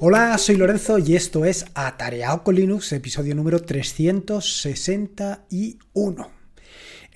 Hola, 0.00 0.38
soy 0.38 0.54
Lorenzo 0.54 0.98
y 0.98 1.16
esto 1.16 1.44
es 1.44 1.64
Atareado 1.74 2.44
con 2.44 2.54
Linux, 2.54 2.92
episodio 2.92 3.34
número 3.34 3.58
361. 3.58 6.30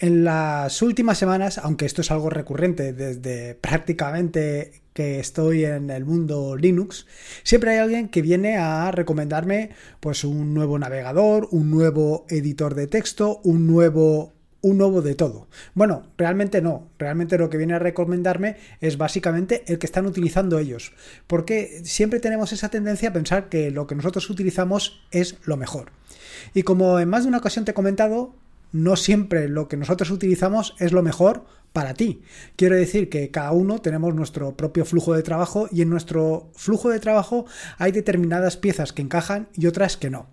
En 0.01 0.25
las 0.25 0.83
últimas 0.83 1.17
semanas, 1.17 1.59
aunque 1.59 1.87
esto 1.87 2.01
es 2.01 2.11
algo 2.11 2.29
recurrente 2.29 2.93
desde 2.93 3.55
prácticamente 3.55 4.83
que 4.95 5.21
estoy 5.21 5.65
en 5.65 5.91
el 5.91 6.05
mundo 6.05 6.57
Linux, 6.57 7.07
siempre 7.45 7.71
hay 7.71 7.79
alguien 7.79 8.09
que 8.09 8.21
viene 8.21 8.57
a 8.57 8.91
recomendarme 8.91 9.71
pues 10.01 10.25
un 10.25 10.53
nuevo 10.53 10.77
navegador, 10.77 11.47
un 11.53 11.71
nuevo 11.71 12.27
editor 12.31 12.75
de 12.75 12.89
texto, 12.89 13.41
un 13.45 13.69
nuevo 13.69 14.33
un 14.63 14.79
nuevo 14.79 15.03
de 15.03 15.15
todo. 15.15 15.49
Bueno, 15.75 16.07
realmente 16.17 16.63
no. 16.63 16.89
Realmente 16.99 17.37
lo 17.37 17.51
que 17.51 17.59
viene 17.59 17.75
a 17.75 17.79
recomendarme 17.79 18.57
es 18.81 18.97
básicamente 18.97 19.65
el 19.67 19.79
que 19.79 19.87
están 19.87 20.07
utilizando 20.07 20.59
ellos. 20.59 20.93
Porque 21.27 21.83
siempre 21.85 22.21
tenemos 22.21 22.53
esa 22.53 22.71
tendencia 22.71 23.11
a 23.11 23.13
pensar 23.13 23.49
que 23.49 23.71
lo 23.71 23.87
que 23.87 23.97
nosotros 23.97 24.31
utilizamos 24.31 25.05
es 25.11 25.37
lo 25.45 25.57
mejor. 25.57 25.91
Y 26.55 26.63
como 26.63 26.99
en 26.99 27.09
más 27.09 27.25
de 27.25 27.29
una 27.29 27.39
ocasión 27.39 27.65
te 27.65 27.73
he 27.73 27.75
comentado, 27.75 28.35
no 28.73 28.97
siempre 28.97 29.49
lo 29.49 29.69
que 29.69 29.77
nosotros 29.77 30.11
utilizamos 30.11 30.75
es 30.79 30.93
lo 30.93 31.03
mejor 31.03 31.45
para 31.73 31.95
ti. 31.95 32.23
Quiero 32.57 32.77
decir 32.77 33.09
que 33.09 33.31
cada 33.31 33.53
uno 33.53 33.81
tenemos 33.81 34.15
nuestro 34.15 34.57
propio 34.57 34.85
flujo 34.85 35.15
de 35.15 35.23
trabajo 35.23 35.69
y 35.71 35.83
en 35.83 35.91
nuestro 35.91 36.51
flujo 36.55 36.89
de 36.89 37.01
trabajo 37.01 37.47
hay 37.79 37.93
determinadas 37.93 38.57
piezas 38.57 38.93
que 38.93 39.03
encajan 39.03 39.49
y 39.55 39.67
otras 39.67 39.97
que 39.97 40.11
no. 40.11 40.27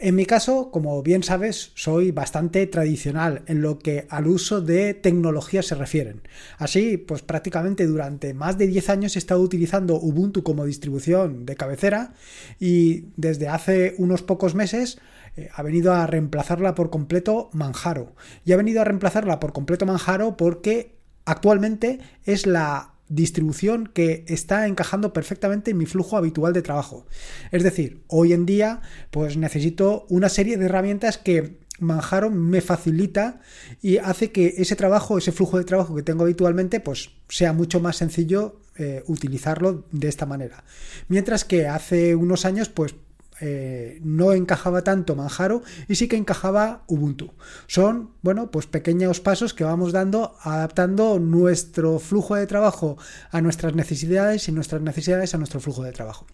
En 0.00 0.14
mi 0.14 0.26
caso, 0.26 0.70
como 0.70 1.02
bien 1.02 1.24
sabes, 1.24 1.72
soy 1.74 2.12
bastante 2.12 2.64
tradicional 2.68 3.42
en 3.46 3.62
lo 3.62 3.80
que 3.80 4.06
al 4.10 4.28
uso 4.28 4.60
de 4.60 4.94
tecnología 4.94 5.60
se 5.60 5.74
refieren. 5.74 6.22
Así, 6.56 6.98
pues 6.98 7.22
prácticamente 7.22 7.84
durante 7.84 8.32
más 8.32 8.56
de 8.58 8.68
10 8.68 8.90
años 8.90 9.16
he 9.16 9.18
estado 9.18 9.40
utilizando 9.40 9.96
Ubuntu 9.96 10.44
como 10.44 10.64
distribución 10.64 11.44
de 11.46 11.56
cabecera 11.56 12.14
y 12.60 13.06
desde 13.16 13.48
hace 13.48 13.96
unos 13.98 14.22
pocos 14.22 14.54
meses 14.54 15.00
eh, 15.36 15.48
ha 15.52 15.64
venido 15.64 15.92
a 15.92 16.06
reemplazarla 16.06 16.76
por 16.76 16.90
completo 16.90 17.50
Manjaro. 17.52 18.14
Y 18.44 18.52
ha 18.52 18.56
venido 18.56 18.80
a 18.80 18.84
reemplazarla 18.84 19.40
por 19.40 19.52
completo 19.52 19.84
Manjaro 19.84 20.36
porque 20.36 20.94
actualmente 21.24 21.98
es 22.24 22.46
la 22.46 22.94
distribución 23.08 23.88
que 23.92 24.24
está 24.28 24.66
encajando 24.66 25.12
perfectamente 25.12 25.70
en 25.70 25.78
mi 25.78 25.86
flujo 25.86 26.16
habitual 26.16 26.52
de 26.52 26.62
trabajo. 26.62 27.06
Es 27.50 27.62
decir, 27.62 28.02
hoy 28.08 28.32
en 28.32 28.46
día 28.46 28.82
pues 29.10 29.36
necesito 29.36 30.06
una 30.08 30.28
serie 30.28 30.56
de 30.56 30.66
herramientas 30.66 31.18
que 31.18 31.58
Manjaro 31.80 32.30
me 32.30 32.60
facilita 32.60 33.40
y 33.80 33.98
hace 33.98 34.32
que 34.32 34.54
ese 34.58 34.76
trabajo, 34.76 35.18
ese 35.18 35.32
flujo 35.32 35.58
de 35.58 35.64
trabajo 35.64 35.94
que 35.94 36.02
tengo 36.02 36.24
habitualmente, 36.24 36.80
pues 36.80 37.10
sea 37.28 37.52
mucho 37.52 37.80
más 37.80 37.96
sencillo 37.96 38.60
eh, 38.76 39.02
utilizarlo 39.06 39.84
de 39.92 40.08
esta 40.08 40.26
manera. 40.26 40.64
Mientras 41.08 41.44
que 41.44 41.66
hace 41.68 42.14
unos 42.14 42.44
años, 42.44 42.68
pues 42.68 42.94
eh, 43.40 44.00
no 44.02 44.32
encajaba 44.32 44.82
tanto 44.82 45.14
Manjaro 45.14 45.62
y 45.88 45.94
sí 45.94 46.08
que 46.08 46.16
encajaba 46.16 46.84
Ubuntu. 46.86 47.32
Son, 47.66 48.10
bueno, 48.22 48.50
pues 48.50 48.66
pequeños 48.66 49.20
pasos 49.20 49.54
que 49.54 49.64
vamos 49.64 49.92
dando 49.92 50.36
adaptando 50.42 51.18
nuestro 51.18 51.98
flujo 51.98 52.34
de 52.34 52.46
trabajo 52.46 52.96
a 53.30 53.40
nuestras 53.40 53.74
necesidades 53.74 54.48
y 54.48 54.52
nuestras 54.52 54.82
necesidades 54.82 55.34
a 55.34 55.38
nuestro 55.38 55.60
flujo 55.60 55.82
de 55.82 55.92
trabajo. 55.92 56.26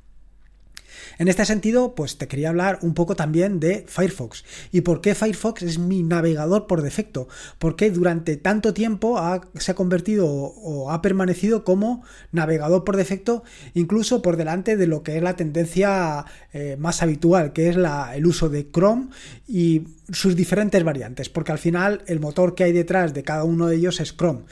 En 1.18 1.28
este 1.28 1.44
sentido, 1.44 1.94
pues 1.94 2.18
te 2.18 2.28
quería 2.28 2.48
hablar 2.48 2.78
un 2.82 2.94
poco 2.94 3.16
también 3.16 3.60
de 3.60 3.84
Firefox. 3.88 4.44
Y 4.72 4.82
por 4.82 5.00
qué 5.00 5.14
Firefox 5.14 5.62
es 5.62 5.78
mi 5.78 6.02
navegador 6.02 6.66
por 6.66 6.82
defecto, 6.82 7.28
porque 7.58 7.90
durante 7.90 8.36
tanto 8.36 8.74
tiempo 8.74 9.20
se 9.54 9.72
ha 9.72 9.74
convertido 9.74 10.26
o, 10.26 10.90
ha 10.90 11.02
permanecido 11.02 11.64
como 11.64 12.02
navegador 12.32 12.84
por 12.84 12.96
defecto, 12.96 13.44
incluso 13.74 14.22
por 14.22 14.36
delante 14.36 14.76
de 14.76 14.86
lo 14.86 15.02
que 15.02 15.16
es 15.16 15.22
la 15.22 15.36
tendencia 15.36 16.24
eh, 16.52 16.76
más 16.78 17.02
habitual, 17.02 17.52
que 17.52 17.68
es 17.68 17.76
el 17.76 18.26
uso 18.26 18.48
de 18.48 18.70
Chrome 18.70 19.08
y 19.46 19.82
sus 20.12 20.36
diferentes 20.36 20.82
variantes, 20.84 21.28
porque 21.28 21.52
al 21.52 21.58
final 21.58 22.02
el 22.06 22.20
motor 22.20 22.54
que 22.54 22.64
hay 22.64 22.72
detrás 22.72 23.14
de 23.14 23.22
cada 23.22 23.44
uno 23.44 23.66
de 23.66 23.76
ellos 23.76 24.00
es 24.00 24.16
Chrome. 24.16 24.44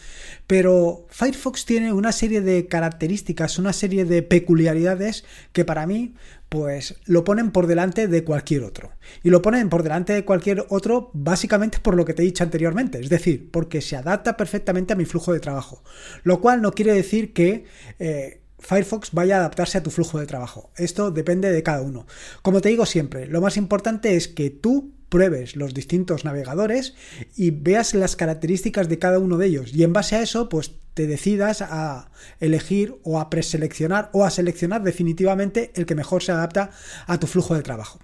Pero 0.47 1.07
Firefox 1.11 1.65
tiene 1.65 1.93
una 1.93 2.13
serie 2.13 2.41
de 2.41 2.67
características, 2.67 3.59
una 3.59 3.73
serie 3.73 4.05
de 4.05 4.23
peculiaridades 4.23 5.25
que 5.53 5.65
para 5.65 5.87
mí 5.87 6.15
pues 6.49 6.97
lo 7.07 7.25
ponen 7.25 7.51
por 7.51 7.67
delante 7.67 8.09
de 8.09 8.25
cualquier 8.25 8.65
otro. 8.65 8.93
Y 9.23 9.31
lo 9.31 9.41
ponen 9.41 9.71
por 9.71 9.83
delante 9.83 10.13
de 10.13 10.25
cualquier 10.25 10.67
otro 10.69 11.11
básicamente 11.15 11.79
por 11.81 11.97
lo 11.97 12.05
que 12.05 12.13
te 12.13 12.23
he 12.23 12.27
dicho 12.27 12.45
anteriormente, 12.45 13.01
es 13.01 13.09
decir, 13.09 13.51
porque 13.51 13.81
se 13.81 13.97
adapta 13.97 14.37
perfectamente 14.37 14.93
a 14.93 14.97
mi 14.97 15.07
flujo 15.07 15.33
de 15.33 15.41
trabajo. 15.41 15.83
Lo 16.25 16.41
cual 16.41 16.63
no 16.63 16.73
quiere 16.73 16.93
decir 16.93 17.33
que... 17.33 17.65
Eh, 17.99 18.39
Firefox 18.63 19.11
vaya 19.11 19.35
a 19.35 19.39
adaptarse 19.41 19.77
a 19.77 19.83
tu 19.83 19.91
flujo 19.91 20.21
de 20.21 20.27
trabajo. 20.27 20.71
Esto 20.77 21.11
depende 21.11 21.51
de 21.51 21.65
cada 21.65 21.83
uno. 21.83 22.07
Como 22.43 22.61
te 22.61 22.69
digo 22.69 22.87
siempre, 22.87 23.27
lo 23.27 23.41
más 23.41 23.57
importante 23.57 24.15
es 24.15 24.29
que 24.29 24.51
tú 24.51 24.93
pruebes 25.13 25.57
los 25.57 25.75
distintos 25.75 26.25
navegadores 26.25 26.95
y 27.37 27.51
veas 27.51 27.93
las 27.93 28.17
características 28.17 28.89
de 28.89 28.99
cada 28.99 29.19
uno 29.19 29.37
de 29.37 29.47
ellos. 29.47 29.75
Y 29.75 29.85
en 29.85 29.93
base 29.93 30.17
a 30.17 30.23
eso, 30.23 30.49
pues 30.49 30.73
te 30.95 31.07
decidas 31.07 31.61
a 31.61 32.11
elegir 32.41 32.97
o 33.03 33.21
a 33.21 33.29
preseleccionar 33.29 34.09
o 34.15 34.25
a 34.25 34.31
seleccionar 34.31 34.83
definitivamente 34.83 35.71
el 35.75 35.85
que 35.85 35.95
mejor 35.95 36.23
se 36.23 36.33
adapta 36.33 36.71
a 37.07 37.21
tu 37.21 37.27
flujo 37.27 37.55
de 37.55 37.63
trabajo. 37.63 38.01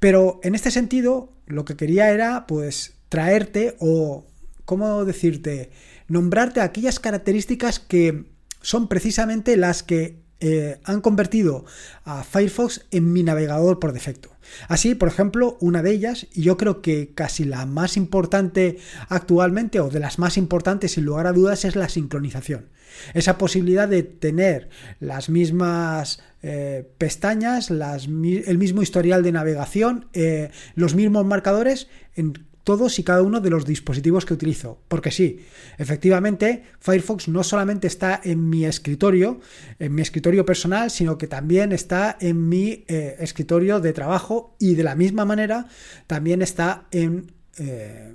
Pero 0.00 0.40
en 0.42 0.54
este 0.54 0.70
sentido, 0.70 1.34
lo 1.46 1.66
que 1.66 1.76
quería 1.76 2.10
era 2.10 2.46
pues 2.46 2.94
traerte 3.10 3.76
o, 3.78 4.26
¿cómo 4.64 5.04
decirte? 5.04 5.70
Nombrarte 6.08 6.62
aquellas 6.62 6.98
características 6.98 7.78
que 7.78 8.24
son 8.62 8.88
precisamente 8.88 9.58
las 9.58 9.82
que 9.82 10.22
eh, 10.40 10.80
han 10.84 11.02
convertido 11.02 11.66
a 12.04 12.24
Firefox 12.24 12.86
en 12.90 13.12
mi 13.12 13.22
navegador 13.22 13.78
por 13.78 13.92
defecto. 13.92 14.30
Así, 14.68 14.94
por 14.94 15.08
ejemplo, 15.08 15.56
una 15.60 15.82
de 15.82 15.92
ellas, 15.92 16.26
y 16.32 16.42
yo 16.42 16.56
creo 16.56 16.82
que 16.82 17.12
casi 17.14 17.44
la 17.44 17.66
más 17.66 17.96
importante 17.96 18.78
actualmente, 19.08 19.80
o 19.80 19.90
de 19.90 20.00
las 20.00 20.18
más 20.18 20.36
importantes 20.36 20.92
sin 20.92 21.04
lugar 21.04 21.26
a 21.26 21.32
dudas, 21.32 21.64
es 21.64 21.76
la 21.76 21.88
sincronización. 21.88 22.66
Esa 23.14 23.38
posibilidad 23.38 23.88
de 23.88 24.02
tener 24.02 24.70
las 24.98 25.28
mismas 25.28 26.20
eh, 26.42 26.88
pestañas, 26.98 27.70
el 27.70 28.58
mismo 28.58 28.82
historial 28.82 29.22
de 29.22 29.32
navegación, 29.32 30.06
eh, 30.12 30.50
los 30.74 30.94
mismos 30.94 31.24
marcadores 31.26 31.88
en 32.16 32.47
todos 32.68 32.98
y 32.98 33.02
cada 33.02 33.22
uno 33.22 33.40
de 33.40 33.48
los 33.48 33.64
dispositivos 33.64 34.26
que 34.26 34.34
utilizo. 34.34 34.78
Porque 34.88 35.10
sí, 35.10 35.40
efectivamente, 35.78 36.64
Firefox 36.80 37.26
no 37.26 37.42
solamente 37.42 37.86
está 37.86 38.20
en 38.22 38.50
mi 38.50 38.66
escritorio, 38.66 39.40
en 39.78 39.94
mi 39.94 40.02
escritorio 40.02 40.44
personal, 40.44 40.90
sino 40.90 41.16
que 41.16 41.26
también 41.26 41.72
está 41.72 42.18
en 42.20 42.46
mi 42.46 42.84
eh, 42.86 43.16
escritorio 43.20 43.80
de 43.80 43.94
trabajo 43.94 44.54
y 44.58 44.74
de 44.74 44.82
la 44.82 44.96
misma 44.96 45.24
manera 45.24 45.66
también 46.06 46.42
está 46.42 46.84
en... 46.90 47.32
Eh, 47.56 48.12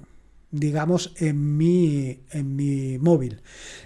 digamos, 0.54 1.16
en 1.18 1.58
mi, 1.58 2.22
en 2.32 2.56
mi 2.56 3.00
móvil, 3.00 3.42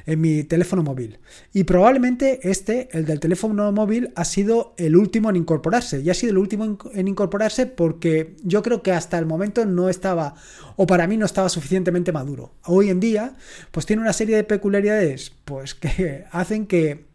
en 0.06 0.20
mi 0.20 0.44
teléfono 0.44 0.84
móvil. 0.84 1.18
Y 1.54 1.64
probablemente 1.64 2.50
este, 2.50 2.90
el 2.92 3.06
del 3.06 3.22
teléfono 3.22 3.72
móvil, 3.72 4.12
ha 4.16 4.26
sido 4.26 4.76
el 4.78 4.98
último 4.98 5.30
en 5.30 5.38
incorporarse. 5.38 6.02
Y 6.02 6.10
ha 6.10 6.14
sido 6.14 6.32
el 6.32 6.38
último 6.38 6.78
en 6.94 7.08
incorporarse 7.08 7.68
porque 7.68 8.36
yo 8.44 8.62
creo 8.64 8.84
que 8.84 8.92
hasta 8.92 9.18
el 9.18 9.26
momento 9.26 9.66
no 9.66 9.88
estaba, 9.88 10.36
o 10.76 10.86
para 10.86 11.08
mí 11.08 11.16
no 11.16 11.26
estaba 11.26 11.48
suficientemente 11.48 12.12
maduro. 12.12 12.52
Hoy 12.66 12.90
en 12.90 13.00
día, 13.00 13.36
pues 13.72 13.86
tiene 13.86 14.02
una 14.02 14.14
serie 14.14 14.36
de 14.36 14.44
peculiaridades, 14.44 15.32
pues 15.46 15.74
que 15.74 16.26
hacen 16.32 16.68
que, 16.68 17.06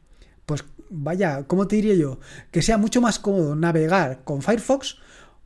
pues 0.47 0.65
vaya, 0.89 1.45
¿cómo 1.47 1.69
te 1.69 1.77
diría 1.77 1.95
yo? 1.95 2.21
Que 2.51 2.63
sea 2.63 2.79
mucho 2.79 3.03
más 3.03 3.19
cómodo 3.19 3.55
navegar 3.55 4.25
con 4.25 4.41
Firefox 4.41 4.97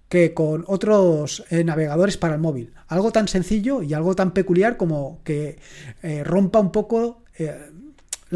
que 0.09 0.35
con 0.35 0.65
otros 0.69 1.45
eh, 1.51 1.65
navegadores 1.65 2.17
para 2.17 2.35
el 2.35 2.41
móvil. 2.41 2.73
Algo 2.89 3.11
tan 3.11 3.29
sencillo 3.29 3.83
y 3.83 3.95
algo 3.95 4.15
tan 4.15 4.33
peculiar 4.33 4.77
como 4.77 5.21
que 5.25 5.59
eh, 6.03 6.23
rompa 6.23 6.61
un 6.61 6.71
poco 6.71 7.25
eh, 7.39 7.71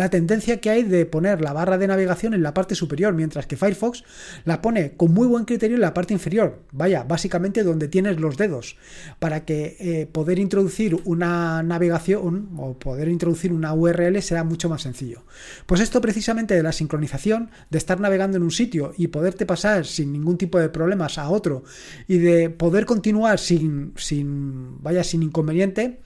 la 0.00 0.08
tendencia 0.08 0.62
que 0.62 0.70
hay 0.70 0.82
de 0.82 1.04
poner 1.04 1.42
la 1.42 1.52
barra 1.52 1.76
de 1.76 1.86
navegación 1.86 2.32
en 2.32 2.42
la 2.42 2.54
parte 2.54 2.74
superior, 2.74 3.12
mientras 3.12 3.46
que 3.46 3.58
Firefox 3.58 4.02
la 4.46 4.62
pone 4.62 4.92
con 4.96 5.12
muy 5.12 5.28
buen 5.28 5.44
criterio 5.44 5.76
en 5.76 5.82
la 5.82 5.92
parte 5.92 6.14
inferior. 6.14 6.62
Vaya, 6.72 7.02
básicamente 7.02 7.62
donde 7.62 7.86
tienes 7.86 8.18
los 8.18 8.38
dedos, 8.38 8.78
para 9.18 9.44
que 9.44 9.76
eh, 9.78 10.06
poder 10.10 10.38
introducir 10.38 10.98
una 11.04 11.62
navegación 11.62 12.48
o 12.56 12.78
poder 12.78 13.08
introducir 13.08 13.52
una 13.52 13.74
URL 13.74 14.22
sea 14.22 14.42
mucho 14.42 14.70
más 14.70 14.80
sencillo. 14.80 15.22
Pues 15.66 15.82
esto 15.82 16.00
precisamente 16.00 16.54
de 16.54 16.62
la 16.62 16.72
sincronización, 16.72 17.50
de 17.68 17.76
estar 17.76 18.00
navegando 18.00 18.38
en 18.38 18.44
un 18.44 18.52
sitio 18.52 18.94
y 18.96 19.08
poderte 19.08 19.44
pasar 19.44 19.84
sin 19.84 20.14
ningún 20.14 20.38
tipo 20.38 20.58
de 20.58 20.70
problemas 20.70 21.18
a 21.18 21.28
otro 21.28 21.62
y 22.08 22.16
de 22.16 22.48
poder 22.48 22.86
continuar 22.86 23.38
sin, 23.38 23.92
sin 23.98 24.82
vaya, 24.82 25.04
sin 25.04 25.22
inconveniente, 25.22 26.00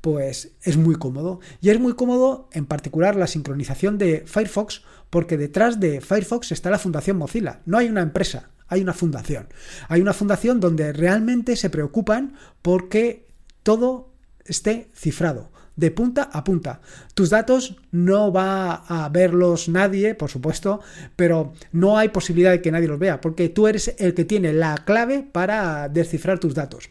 pues 0.00 0.52
es 0.62 0.76
muy 0.76 0.96
cómodo. 0.96 1.40
Y 1.60 1.70
es 1.70 1.80
muy 1.80 1.94
cómodo 1.94 2.48
en 2.52 2.66
particular 2.66 3.16
la 3.16 3.26
sincronización 3.26 3.98
de 3.98 4.24
Firefox 4.26 4.82
porque 5.10 5.36
detrás 5.36 5.80
de 5.80 6.00
Firefox 6.00 6.52
está 6.52 6.70
la 6.70 6.78
Fundación 6.78 7.18
Mozilla. 7.18 7.60
No 7.66 7.78
hay 7.78 7.88
una 7.88 8.00
empresa, 8.00 8.50
hay 8.68 8.80
una 8.80 8.94
fundación. 8.94 9.48
Hay 9.88 10.00
una 10.00 10.12
fundación 10.12 10.60
donde 10.60 10.92
realmente 10.92 11.56
se 11.56 11.70
preocupan 11.70 12.34
porque 12.62 13.26
todo 13.62 14.10
esté 14.44 14.90
cifrado, 14.94 15.50
de 15.76 15.90
punta 15.90 16.30
a 16.32 16.44
punta. 16.44 16.80
Tus 17.14 17.30
datos 17.30 17.76
no 17.90 18.32
va 18.32 18.74
a 18.74 19.08
verlos 19.08 19.68
nadie, 19.68 20.14
por 20.14 20.30
supuesto, 20.30 20.80
pero 21.16 21.52
no 21.72 21.98
hay 21.98 22.08
posibilidad 22.08 22.52
de 22.52 22.62
que 22.62 22.72
nadie 22.72 22.88
los 22.88 22.98
vea, 22.98 23.20
porque 23.20 23.48
tú 23.48 23.66
eres 23.66 23.94
el 23.98 24.14
que 24.14 24.24
tiene 24.24 24.52
la 24.52 24.76
clave 24.76 25.22
para 25.30 25.88
descifrar 25.88 26.38
tus 26.38 26.54
datos. 26.54 26.90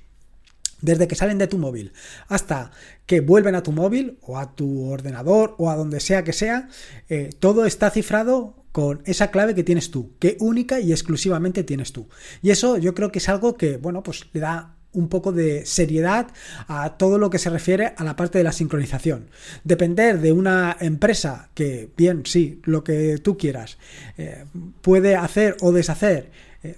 Desde 0.82 1.08
que 1.08 1.16
salen 1.16 1.38
de 1.38 1.48
tu 1.48 1.58
móvil 1.58 1.94
hasta 2.28 2.72
que 3.06 3.22
vuelven 3.22 3.56
a 3.56 3.64
tu 3.64 3.72
móvil 3.72 4.18
o 4.22 4.38
a 4.38 4.56
tu 4.56 4.90
ordenador 4.90 5.56
o 5.58 5.70
a 5.70 5.76
donde 5.76 6.00
sea 6.00 6.24
que 6.24 6.34
sea, 6.34 6.70
eh, 7.10 7.30
todo 7.40 7.66
está 7.66 7.90
cifrado 7.90 8.56
con 8.72 9.02
esa 9.06 9.32
clave 9.32 9.56
que 9.56 9.64
tienes 9.64 9.92
tú, 9.92 10.12
que 10.20 10.38
única 10.40 10.80
y 10.80 10.92
exclusivamente 10.92 11.64
tienes 11.64 11.92
tú. 11.92 12.08
Y 12.42 12.52
eso 12.52 12.78
yo 12.78 12.94
creo 12.94 13.12
que 13.12 13.20
es 13.20 13.30
algo 13.30 13.58
que, 13.58 13.78
bueno, 13.78 14.04
pues 14.04 14.28
le 14.34 14.40
da 14.40 14.76
un 14.92 15.08
poco 15.08 15.32
de 15.32 15.66
seriedad 15.66 16.28
a 16.68 16.98
todo 16.98 17.18
lo 17.18 17.30
que 17.30 17.38
se 17.38 17.50
refiere 17.50 17.94
a 17.98 18.04
la 18.04 18.16
parte 18.16 18.38
de 18.38 18.44
la 18.44 18.52
sincronización. 18.52 19.28
Depender 19.64 20.20
de 20.20 20.32
una 20.32 20.76
empresa 20.80 21.50
que, 21.54 21.90
bien, 21.96 22.24
sí, 22.26 22.62
lo 22.64 22.84
que 22.84 23.18
tú 23.20 23.38
quieras, 23.38 23.78
eh, 24.18 24.46
puede 24.82 25.16
hacer 25.16 25.58
o 25.62 25.72
deshacer 25.72 26.32
eh, 26.64 26.76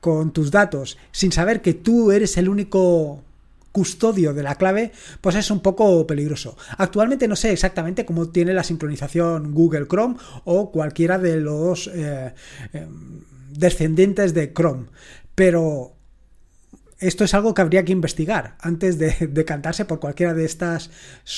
con 0.00 0.32
tus 0.32 0.50
datos 0.50 0.98
sin 1.10 1.32
saber 1.32 1.60
que 1.60 1.74
tú 1.74 2.12
eres 2.12 2.36
el 2.36 2.48
único 2.48 3.22
custodio 3.72 4.34
de 4.34 4.42
la 4.42 4.56
clave, 4.56 4.92
pues 5.20 5.36
es 5.36 5.50
un 5.50 5.60
poco 5.60 6.06
peligroso. 6.06 6.56
Actualmente 6.76 7.28
no 7.28 7.36
sé 7.36 7.52
exactamente 7.52 8.04
cómo 8.04 8.28
tiene 8.28 8.54
la 8.54 8.64
sincronización 8.64 9.52
Google 9.54 9.86
Chrome 9.86 10.16
o 10.44 10.72
cualquiera 10.72 11.18
de 11.18 11.36
los 11.36 11.90
eh, 11.92 12.34
descendientes 13.50 14.34
de 14.34 14.52
Chrome, 14.52 14.86
pero 15.34 15.99
esto 17.00 17.24
es 17.24 17.34
algo 17.34 17.54
que 17.54 17.62
habría 17.62 17.84
que 17.84 17.92
investigar 17.92 18.56
antes 18.60 18.98
de 18.98 19.28
decantarse 19.30 19.84
por 19.84 20.00
cualquiera 20.00 20.34
de 20.34 20.44
estas 20.44 20.90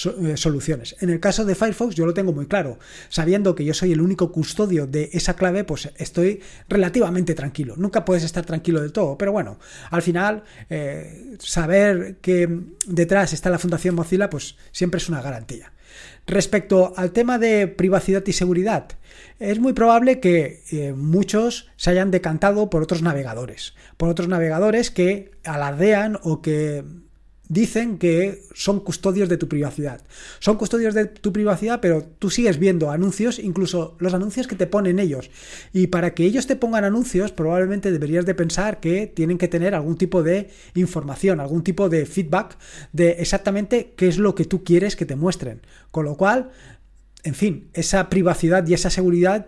eh, 0.04 0.36
soluciones. 0.36 0.96
En 1.00 1.10
el 1.10 1.20
caso 1.20 1.44
de 1.44 1.54
Firefox 1.54 1.94
yo 1.94 2.04
lo 2.04 2.14
tengo 2.14 2.32
muy 2.32 2.46
claro. 2.46 2.78
Sabiendo 3.08 3.54
que 3.54 3.64
yo 3.64 3.72
soy 3.72 3.92
el 3.92 4.00
único 4.00 4.32
custodio 4.32 4.86
de 4.86 5.10
esa 5.12 5.34
clave, 5.34 5.64
pues 5.64 5.90
estoy 5.96 6.40
relativamente 6.68 7.34
tranquilo. 7.34 7.74
Nunca 7.76 8.04
puedes 8.04 8.24
estar 8.24 8.44
tranquilo 8.44 8.80
del 8.80 8.92
todo, 8.92 9.16
pero 9.16 9.32
bueno, 9.32 9.58
al 9.90 10.02
final 10.02 10.42
eh, 10.68 11.36
saber 11.38 12.16
que 12.20 12.48
detrás 12.86 13.32
está 13.32 13.48
la 13.48 13.58
Fundación 13.58 13.94
Mozilla, 13.94 14.28
pues 14.28 14.56
siempre 14.72 14.98
es 14.98 15.08
una 15.08 15.22
garantía. 15.22 15.72
Respecto 16.26 16.92
al 16.96 17.12
tema 17.12 17.38
de 17.38 17.68
privacidad 17.68 18.22
y 18.26 18.32
seguridad, 18.32 18.88
es 19.38 19.58
muy 19.58 19.72
probable 19.72 20.20
que 20.20 20.62
eh, 20.70 20.92
muchos 20.92 21.68
se 21.76 21.90
hayan 21.90 22.10
decantado 22.10 22.70
por 22.70 22.82
otros 22.82 23.02
navegadores, 23.02 23.74
por 23.96 24.08
otros 24.08 24.28
navegadores 24.28 24.90
que 24.90 25.32
alardean 25.44 26.18
o 26.22 26.40
que 26.40 26.84
dicen 27.48 27.98
que 27.98 28.42
son 28.54 28.80
custodios 28.80 29.28
de 29.28 29.36
tu 29.36 29.48
privacidad. 29.48 30.00
Son 30.38 30.56
custodios 30.56 30.94
de 30.94 31.06
tu 31.06 31.32
privacidad, 31.32 31.80
pero 31.80 32.02
tú 32.02 32.30
sigues 32.30 32.58
viendo 32.58 32.90
anuncios, 32.90 33.38
incluso 33.38 33.96
los 33.98 34.14
anuncios 34.14 34.46
que 34.46 34.56
te 34.56 34.66
ponen 34.66 34.98
ellos. 34.98 35.30
Y 35.72 35.88
para 35.88 36.14
que 36.14 36.24
ellos 36.24 36.46
te 36.46 36.56
pongan 36.56 36.84
anuncios, 36.84 37.32
probablemente 37.32 37.90
deberías 37.90 38.24
de 38.24 38.34
pensar 38.34 38.80
que 38.80 39.06
tienen 39.06 39.38
que 39.38 39.48
tener 39.48 39.74
algún 39.74 39.96
tipo 39.96 40.22
de 40.22 40.50
información, 40.74 41.40
algún 41.40 41.62
tipo 41.62 41.88
de 41.88 42.06
feedback 42.06 42.56
de 42.92 43.10
exactamente 43.12 43.92
qué 43.96 44.08
es 44.08 44.18
lo 44.18 44.34
que 44.34 44.44
tú 44.44 44.64
quieres 44.64 44.96
que 44.96 45.06
te 45.06 45.16
muestren. 45.16 45.60
Con 45.90 46.04
lo 46.04 46.16
cual, 46.16 46.50
en 47.22 47.34
fin, 47.34 47.68
esa 47.74 48.08
privacidad 48.08 48.66
y 48.66 48.74
esa 48.74 48.90
seguridad 48.90 49.46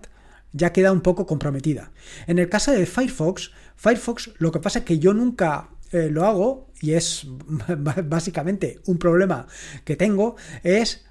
ya 0.52 0.72
queda 0.72 0.92
un 0.92 1.00
poco 1.00 1.26
comprometida. 1.26 1.90
En 2.26 2.38
el 2.38 2.48
caso 2.48 2.70
de 2.70 2.86
Firefox, 2.86 3.50
Firefox 3.76 4.30
lo 4.38 4.52
que 4.52 4.60
pasa 4.60 4.80
es 4.80 4.84
que 4.84 4.98
yo 4.98 5.12
nunca 5.12 5.70
eh, 5.92 6.08
lo 6.10 6.24
hago 6.24 6.70
y 6.80 6.92
es 6.92 7.26
básicamente 8.04 8.80
un 8.86 8.98
problema 8.98 9.46
que 9.84 9.96
tengo 9.96 10.36
es 10.62 11.04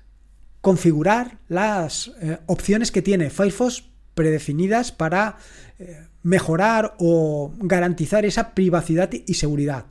configurar 0.62 1.40
las 1.48 2.12
eh, 2.22 2.38
opciones 2.46 2.92
que 2.92 3.02
tiene 3.02 3.30
Firefox 3.30 3.84
predefinidas 4.14 4.92
para 4.92 5.38
eh, 5.80 6.08
mejorar 6.22 6.96
o 7.00 7.54
garantizar 7.58 8.26
esa 8.26 8.54
privacidad 8.54 9.10
y 9.12 9.34
seguridad. 9.34 9.86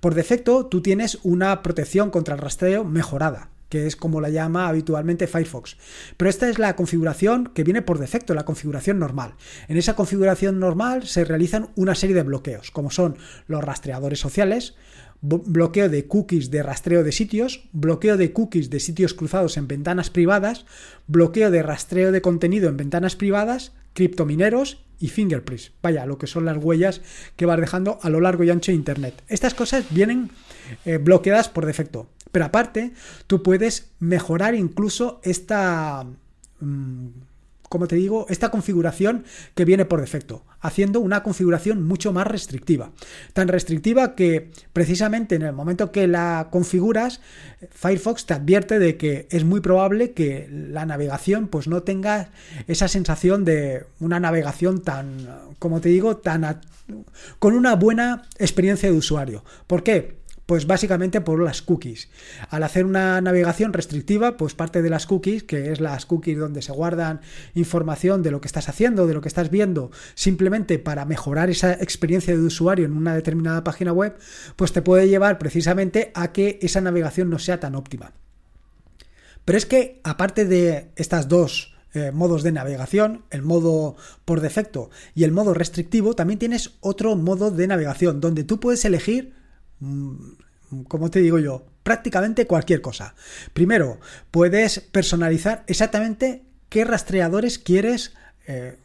Por 0.00 0.14
defecto, 0.14 0.66
tú 0.66 0.82
tienes 0.82 1.18
una 1.22 1.62
protección 1.62 2.10
contra 2.10 2.34
el 2.34 2.40
rastreo 2.40 2.84
mejorada 2.84 3.51
que 3.72 3.86
es 3.86 3.96
como 3.96 4.20
la 4.20 4.28
llama 4.28 4.68
habitualmente 4.68 5.26
Firefox. 5.26 5.78
Pero 6.18 6.28
esta 6.28 6.46
es 6.46 6.58
la 6.58 6.76
configuración 6.76 7.50
que 7.54 7.64
viene 7.64 7.80
por 7.80 7.98
defecto, 7.98 8.34
la 8.34 8.44
configuración 8.44 8.98
normal. 8.98 9.32
En 9.66 9.78
esa 9.78 9.96
configuración 9.96 10.60
normal 10.60 11.06
se 11.06 11.24
realizan 11.24 11.70
una 11.74 11.94
serie 11.94 12.14
de 12.14 12.22
bloqueos, 12.22 12.70
como 12.70 12.90
son 12.90 13.16
los 13.46 13.64
rastreadores 13.64 14.20
sociales, 14.20 14.74
bloqueo 15.22 15.88
de 15.88 16.06
cookies 16.08 16.50
de 16.50 16.62
rastreo 16.62 17.04
de 17.04 17.12
sitios, 17.12 17.68
bloqueo 17.72 18.16
de 18.16 18.32
cookies 18.32 18.70
de 18.70 18.80
sitios 18.80 19.14
cruzados 19.14 19.56
en 19.56 19.68
ventanas 19.68 20.10
privadas, 20.10 20.66
bloqueo 21.06 21.50
de 21.50 21.62
rastreo 21.62 22.10
de 22.10 22.20
contenido 22.20 22.68
en 22.68 22.76
ventanas 22.76 23.14
privadas, 23.14 23.72
criptomineros 23.94 24.84
y 24.98 25.08
fingerprints. 25.08 25.72
Vaya, 25.80 26.06
lo 26.06 26.18
que 26.18 26.26
son 26.26 26.44
las 26.44 26.56
huellas 26.56 27.02
que 27.36 27.46
vas 27.46 27.60
dejando 27.60 27.98
a 28.02 28.10
lo 28.10 28.20
largo 28.20 28.42
y 28.44 28.50
ancho 28.50 28.72
de 28.72 28.76
Internet. 28.76 29.22
Estas 29.28 29.54
cosas 29.54 29.84
vienen 29.90 30.30
eh, 30.84 30.98
bloqueadas 30.98 31.48
por 31.48 31.66
defecto. 31.66 32.08
Pero 32.32 32.46
aparte, 32.46 32.92
tú 33.26 33.42
puedes 33.42 33.90
mejorar 34.00 34.54
incluso 34.54 35.20
esta... 35.22 36.04
Mm, 36.60 37.08
como 37.72 37.88
te 37.88 37.96
digo, 37.96 38.26
esta 38.28 38.50
configuración 38.50 39.24
que 39.54 39.64
viene 39.64 39.86
por 39.86 40.02
defecto, 40.02 40.44
haciendo 40.60 41.00
una 41.00 41.22
configuración 41.22 41.82
mucho 41.82 42.12
más 42.12 42.26
restrictiva. 42.26 42.90
Tan 43.32 43.48
restrictiva 43.48 44.14
que 44.14 44.50
precisamente 44.74 45.36
en 45.36 45.40
el 45.40 45.54
momento 45.54 45.90
que 45.90 46.06
la 46.06 46.48
configuras, 46.50 47.22
Firefox 47.70 48.26
te 48.26 48.34
advierte 48.34 48.78
de 48.78 48.98
que 48.98 49.26
es 49.30 49.44
muy 49.44 49.60
probable 49.60 50.10
que 50.10 50.50
la 50.50 50.84
navegación 50.84 51.48
pues 51.48 51.66
no 51.66 51.82
tenga 51.82 52.28
esa 52.68 52.88
sensación 52.88 53.46
de 53.46 53.86
una 54.00 54.20
navegación 54.20 54.82
tan, 54.82 55.26
como 55.58 55.80
te 55.80 55.88
digo, 55.88 56.18
tan 56.18 56.60
con 57.38 57.54
una 57.54 57.74
buena 57.74 58.28
experiencia 58.38 58.90
de 58.90 58.98
usuario. 58.98 59.44
¿Por 59.66 59.82
qué? 59.82 60.20
Pues 60.46 60.66
básicamente 60.66 61.20
por 61.20 61.42
las 61.42 61.62
cookies. 61.62 62.08
Al 62.50 62.64
hacer 62.64 62.84
una 62.84 63.20
navegación 63.20 63.72
restrictiva, 63.72 64.36
pues 64.36 64.54
parte 64.54 64.82
de 64.82 64.90
las 64.90 65.06
cookies, 65.06 65.44
que 65.44 65.72
es 65.72 65.80
las 65.80 66.04
cookies 66.04 66.38
donde 66.38 66.62
se 66.62 66.72
guardan 66.72 67.20
información 67.54 68.22
de 68.22 68.32
lo 68.32 68.40
que 68.40 68.48
estás 68.48 68.68
haciendo, 68.68 69.06
de 69.06 69.14
lo 69.14 69.20
que 69.20 69.28
estás 69.28 69.50
viendo, 69.50 69.90
simplemente 70.14 70.78
para 70.78 71.04
mejorar 71.04 71.48
esa 71.48 71.72
experiencia 71.74 72.34
de 72.34 72.42
usuario 72.42 72.84
en 72.84 72.96
una 72.96 73.14
determinada 73.14 73.62
página 73.62 73.92
web, 73.92 74.16
pues 74.56 74.72
te 74.72 74.82
puede 74.82 75.08
llevar 75.08 75.38
precisamente 75.38 76.10
a 76.14 76.32
que 76.32 76.58
esa 76.60 76.80
navegación 76.80 77.30
no 77.30 77.38
sea 77.38 77.60
tan 77.60 77.74
óptima. 77.74 78.12
Pero 79.44 79.58
es 79.58 79.66
que, 79.66 80.00
aparte 80.04 80.44
de 80.44 80.90
estas 80.96 81.28
dos 81.28 81.76
eh, 81.94 82.10
modos 82.10 82.42
de 82.42 82.52
navegación, 82.52 83.24
el 83.30 83.42
modo 83.42 83.96
por 84.24 84.40
defecto 84.40 84.90
y 85.14 85.24
el 85.24 85.32
modo 85.32 85.52
restrictivo, 85.52 86.14
también 86.14 86.38
tienes 86.38 86.72
otro 86.80 87.16
modo 87.16 87.50
de 87.50 87.66
navegación 87.66 88.20
donde 88.20 88.44
tú 88.44 88.60
puedes 88.60 88.84
elegir 88.84 89.34
como 90.88 91.10
te 91.10 91.20
digo 91.20 91.38
yo, 91.38 91.64
prácticamente 91.82 92.46
cualquier 92.46 92.80
cosa. 92.80 93.14
Primero, 93.52 93.98
puedes 94.30 94.80
personalizar 94.80 95.64
exactamente 95.66 96.42
qué 96.68 96.84
rastreadores 96.84 97.58
quieres 97.58 98.14
eh, 98.46 98.76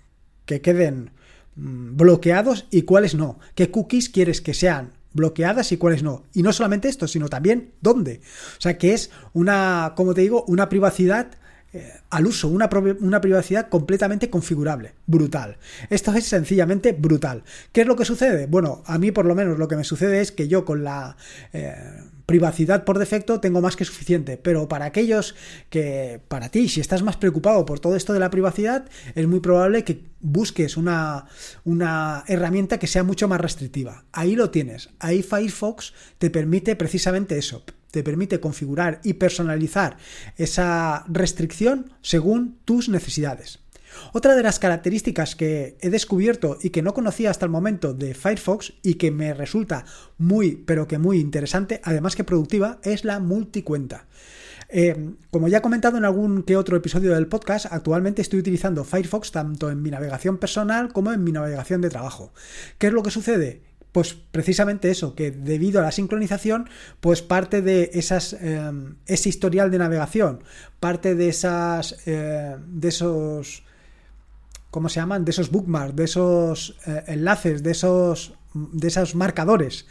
que 0.45 0.61
queden 0.61 1.11
mm, 1.55 1.95
bloqueados 1.95 2.67
y 2.71 2.83
cuáles 2.83 3.15
no. 3.15 3.39
¿Qué 3.55 3.71
cookies 3.71 4.09
quieres 4.09 4.41
que 4.41 4.53
sean 4.53 4.93
bloqueadas 5.13 5.71
y 5.71 5.77
cuáles 5.77 6.03
no? 6.03 6.25
Y 6.33 6.43
no 6.43 6.53
solamente 6.53 6.89
esto, 6.89 7.07
sino 7.07 7.29
también 7.29 7.71
dónde. 7.81 8.21
O 8.57 8.61
sea, 8.61 8.77
que 8.77 8.93
es 8.93 9.11
una, 9.33 9.93
como 9.95 10.13
te 10.13 10.21
digo, 10.21 10.43
una 10.47 10.69
privacidad 10.69 11.31
eh, 11.77 11.93
al 12.09 12.27
uso, 12.27 12.47
una, 12.47 12.69
una, 12.99 13.21
privacidad 13.21 13.69
completamente 13.69 14.29
configurable. 14.29 14.93
Brutal. 15.05 15.57
Esto 15.89 16.13
es 16.13 16.25
sencillamente 16.25 16.93
brutal. 16.93 17.43
¿Qué 17.71 17.81
es 17.81 17.87
lo 17.87 17.95
que 17.95 18.05
sucede? 18.05 18.47
Bueno, 18.47 18.83
a 18.85 18.97
mí 18.97 19.11
por 19.11 19.25
lo 19.25 19.35
menos 19.35 19.59
lo 19.59 19.67
que 19.67 19.75
me 19.75 19.83
sucede 19.83 20.21
es 20.21 20.31
que 20.31 20.47
yo 20.47 20.65
con 20.65 20.83
la... 20.83 21.17
Eh, 21.53 21.75
privacidad 22.27 22.83
por 22.83 22.99
defecto 22.99 23.39
tengo 23.39 23.61
más 23.61 23.77
que 23.77 23.85
suficiente, 23.85 24.35
pero 24.35 24.67
para 24.67 24.83
aquellos 24.83 25.33
que, 25.69 26.19
para 26.27 26.49
ti, 26.49 26.67
si 26.67 26.81
estás 26.81 27.01
más 27.01 27.15
preocupado 27.15 27.65
por 27.65 27.79
todo 27.79 27.95
esto 27.95 28.11
de 28.11 28.19
la 28.19 28.29
privacidad, 28.29 28.85
es 29.15 29.27
muy 29.27 29.39
probable 29.39 29.85
que 29.85 30.03
busques 30.19 30.75
una, 30.75 31.25
una 31.63 32.25
herramienta 32.27 32.79
que 32.79 32.87
sea 32.87 33.03
mucho 33.03 33.29
más 33.29 33.39
restrictiva. 33.39 34.03
Ahí 34.11 34.35
lo 34.35 34.49
tienes, 34.49 34.89
ahí 34.99 35.23
Firefox 35.23 35.93
te 36.17 36.29
permite 36.29 36.75
precisamente 36.75 37.37
eso, 37.37 37.63
te 37.91 38.03
permite 38.03 38.39
configurar 38.39 38.99
y 39.03 39.13
personalizar 39.13 39.97
esa 40.35 41.05
restricción 41.07 41.93
según 42.01 42.59
tus 42.65 42.89
necesidades. 42.89 43.59
Otra 44.13 44.35
de 44.35 44.43
las 44.43 44.59
características 44.59 45.35
que 45.35 45.77
he 45.81 45.89
descubierto 45.89 46.57
y 46.61 46.69
que 46.69 46.81
no 46.81 46.93
conocía 46.93 47.31
hasta 47.31 47.45
el 47.45 47.51
momento 47.51 47.93
de 47.93 48.13
Firefox 48.13 48.73
y 48.83 48.95
que 48.95 49.11
me 49.11 49.33
resulta 49.33 49.85
muy, 50.17 50.55
pero 50.55 50.87
que 50.87 50.97
muy 50.97 51.19
interesante, 51.19 51.81
además 51.83 52.15
que 52.15 52.23
productiva, 52.23 52.79
es 52.83 53.05
la 53.05 53.19
multicuenta. 53.19 54.05
Eh, 54.69 55.13
como 55.31 55.47
ya 55.47 55.59
he 55.59 55.61
comentado 55.61 55.97
en 55.97 56.05
algún 56.05 56.43
que 56.43 56.57
otro 56.57 56.75
episodio 56.75 57.13
del 57.13 57.27
podcast, 57.27 57.67
actualmente 57.71 58.21
estoy 58.21 58.39
utilizando 58.39 58.83
Firefox 58.83 59.31
tanto 59.31 59.71
en 59.71 59.81
mi 59.81 59.91
navegación 59.91 60.37
personal 60.37 60.91
como 60.91 61.13
en 61.13 61.23
mi 61.23 61.31
navegación 61.31 61.81
de 61.81 61.89
trabajo. 61.89 62.33
¿Qué 62.77 62.87
es 62.87 62.93
lo 62.93 63.03
que 63.03 63.11
sucede? 63.11 63.61
Pues 63.91 64.13
precisamente 64.13 64.91
eso, 64.91 65.15
que 65.15 65.31
debido 65.31 65.79
a 65.79 65.83
la 65.83 65.91
sincronización, 65.91 66.69
pues 66.99 67.21
parte 67.21 67.61
de 67.61 67.91
esas, 67.93 68.33
em, 68.33 68.95
ese 69.05 69.29
historial 69.29 69.71
de 69.71 69.79
navegación, 69.79 70.43
parte 70.79 71.15
de 71.15 71.29
esas, 71.29 71.97
eh, 72.05 72.57
de 72.67 72.87
esos, 72.87 73.63
¿cómo 74.69 74.89
se 74.89 74.99
llaman? 74.99 75.25
De 75.25 75.31
esos 75.31 75.49
bookmarks, 75.49 75.95
de 75.95 76.03
esos 76.03 76.77
eh, 76.85 77.03
enlaces, 77.07 77.63
de 77.63 77.71
esos, 77.71 78.33
de 78.53 78.87
esos 78.87 79.15
marcadores. 79.15 79.85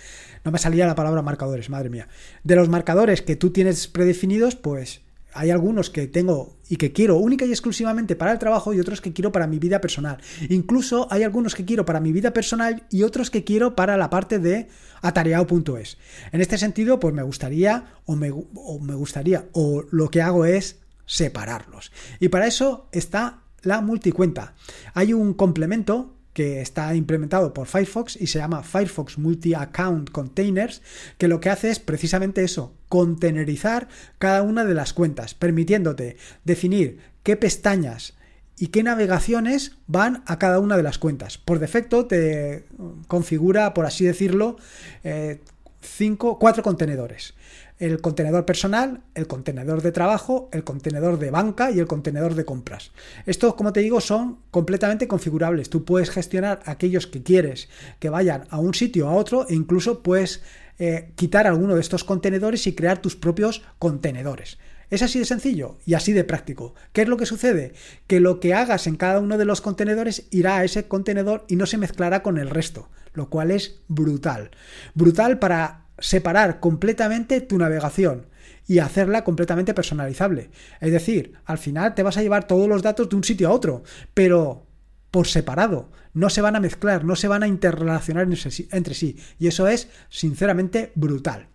No 0.45 0.53
me 0.53 0.59
salía 0.59 0.87
la 0.87 0.95
palabra 0.95 1.23
marcadores, 1.23 1.71
madre 1.71 1.91
mía. 1.91 2.09
De 2.45 2.55
los 2.55 2.69
marcadores 2.69 3.23
que 3.23 3.35
tú 3.35 3.51
tienes 3.51 3.89
predefinidos, 3.89 4.55
pues 4.55 5.01
hay 5.37 5.51
algunos 5.51 5.91
que 5.91 6.07
tengo 6.07 6.57
y 6.69 6.77
que 6.77 6.93
quiero 6.93 7.17
única 7.17 7.45
y 7.45 7.51
exclusivamente 7.51 8.17
para 8.17 8.33
el 8.33 8.39
trabajo 8.39 8.73
y 8.73 8.81
otros 8.81 9.01
que 9.01 9.13
quiero 9.13 9.33
para 9.33 9.47
mi 9.47 9.59
vida 9.59 9.81
personal. 9.81 10.19
Incluso 10.49 11.07
hay 11.11 11.23
algunos 11.23 11.55
que 11.55 11.65
quiero 11.65 11.85
para 11.85 12.01
mi 12.01 12.13
vida 12.13 12.33
personal 12.33 12.85
y 12.91 13.03
otros 13.03 13.31
que 13.31 13.45
quiero 13.45 13.77
para 13.77 13.97
la 13.97 14.11
parte 14.11 14.39
de 14.39 14.69
atareado.es. 15.03 15.99
En 16.33 16.41
este 16.41 16.59
sentido, 16.59 16.99
pues 16.99 17.15
me 17.15 17.23
gustaría 17.23 17.95
o 18.05 18.17
me, 18.17 18.33
o 18.33 18.81
me 18.81 18.95
gustaría 18.95 19.47
o 19.53 19.85
lo 19.91 20.11
que 20.11 20.23
hago 20.23 20.45
es 20.45 20.81
separarlos. 21.07 21.93
Y 22.19 22.29
para 22.29 22.47
eso 22.47 22.89
está 22.93 23.43
la 23.63 23.81
multicuenta. 23.81 24.55
Hay 24.95 25.13
un 25.13 25.35
complemento 25.35 26.16
que 26.37 26.61
está 26.61 26.95
implementado 26.95 27.55
por 27.55 27.67
Firefox 27.67 28.15
y 28.15 28.27
se 28.27 28.41
llama 28.41 28.63
Firefox 28.63 29.17
Multi-Account 29.17 30.11
Containers, 30.11 30.83
que 31.17 31.29
lo 31.29 31.41
que 31.41 31.49
hace 31.49 31.71
es 31.71 31.79
precisamente 31.79 32.45
eso, 32.45 32.75
contenerizar 32.91 33.89
cada 34.19 34.43
una 34.43 34.67
de 34.67 34.75
las 34.75 34.93
cuentas, 34.93 35.33
permitiéndote 35.33 36.19
definir 36.45 36.99
qué 37.23 37.37
pestañas 37.37 38.19
y 38.59 38.67
qué 38.67 38.83
navegaciones 38.83 39.79
van 39.87 40.25
a 40.27 40.39
cada 40.39 40.61
una 40.61 40.77
de 40.77 40.83
las 40.83 40.99
cuentas. 40.99 41.39
Por 41.39 41.59
defecto 41.59 42.05
te 42.05 42.67
configura, 43.09 43.73
por 43.73 43.87
así 43.87 44.05
decirlo, 44.05 44.59
eh, 45.05 45.41
cinco, 45.81 46.39
cuatro 46.39 46.63
contenedores 46.63 47.33
el 47.79 48.01
contenedor 48.01 48.45
personal, 48.47 49.03
el 49.15 49.27
contenedor 49.27 49.83
de 49.83 49.93
trabajo, 49.93 50.49
el 50.53 50.65
contenedor 50.65 51.19
de 51.19 51.31
banca 51.31 51.71
y 51.71 51.79
el 51.79 51.87
contenedor 51.87 52.35
de 52.35 52.45
compras. 52.45 52.93
Estos, 53.27 53.55
como 53.55 53.73
te 53.73 53.81
digo, 53.81 54.01
son 54.01 54.39
completamente 54.51 55.09
configurables. 55.09 55.69
Tú 55.69 55.85
puedes 55.85 56.11
gestionar 56.11 56.61
aquellos 56.65 57.07
que 57.07 57.23
quieres 57.23 57.69
que 57.99 58.09
vayan 58.09 58.47
a 58.51 58.59
un 58.59 58.75
sitio 58.75 59.07
o 59.07 59.11
a 59.11 59.15
otro 59.15 59.47
e 59.49 59.55
incluso 59.55 60.03
puedes 60.03 60.43
eh, 60.79 61.11
quitar 61.17 61.47
alguno 61.47 61.75
de 61.75 61.81
estos 61.81 62.05
contenedores 62.05 62.67
y 62.67 62.75
crear 62.75 63.01
tus 63.01 63.17
propios 63.17 63.63
contenedores. 63.79 64.59
Es 64.89 65.03
así 65.03 65.19
de 65.19 65.25
sencillo 65.25 65.79
y 65.85 65.95
así 65.95 66.13
de 66.13 66.25
práctico. 66.25 66.75
¿Qué 66.93 67.03
es 67.03 67.09
lo 67.09 67.17
que 67.17 67.27
sucede? 67.27 67.73
Que 68.07 68.21
lo 68.21 68.39
que 68.39 68.55
hagas 68.55 68.87
en 68.87 68.97
cada 68.97 69.19
uno 69.19 69.37
de 69.37 69.45
los 69.45 69.61
contenedores 69.61 70.27
irá 70.31 70.59
a 70.59 70.65
ese 70.65 70.87
contenedor 70.87 71.45
y 71.49 71.57
no 71.57 71.67
se 71.67 71.77
mezclará 71.77 72.23
con 72.23 72.39
el 72.39 72.51
resto, 72.51 72.89
lo 73.13 73.29
cual 73.29 73.51
es 73.51 73.81
brutal. 73.89 74.51
Brutal 74.95 75.41
para 75.41 75.86
separar 75.99 76.61
completamente 76.61 77.41
tu 77.41 77.59
navegación 77.59 78.27
y 78.67 78.79
hacerla 78.79 79.25
completamente 79.25 79.75
personalizable. 79.75 80.51
Es 80.81 80.93
decir, 80.93 81.35
al 81.45 81.59
final 81.59 81.95
te 81.95 82.03
vas 82.03 82.17
a 82.17 82.23
llevar 82.23 82.47
todos 82.47 82.69
los 82.69 82.83
datos 82.83 83.09
de 83.09 83.17
un 83.17 83.25
sitio 83.25 83.49
a 83.49 83.53
otro, 83.53 83.83
pero 84.15 84.67
por 85.11 85.27
separado. 85.29 85.91
No 86.13 86.31
se 86.31 86.41
van 86.41 86.57
a 86.57 86.61
mezclar, 86.61 87.05
no 87.05 87.17
se 87.17 87.29
van 87.29 87.43
a 87.43 87.49
interrelacionar 87.49 88.27
entre 88.71 88.95
sí. 88.95 89.17
Y 89.39 89.47
eso 89.47 89.69
es, 89.69 89.89
sinceramente, 90.09 90.93
brutal. 90.95 91.49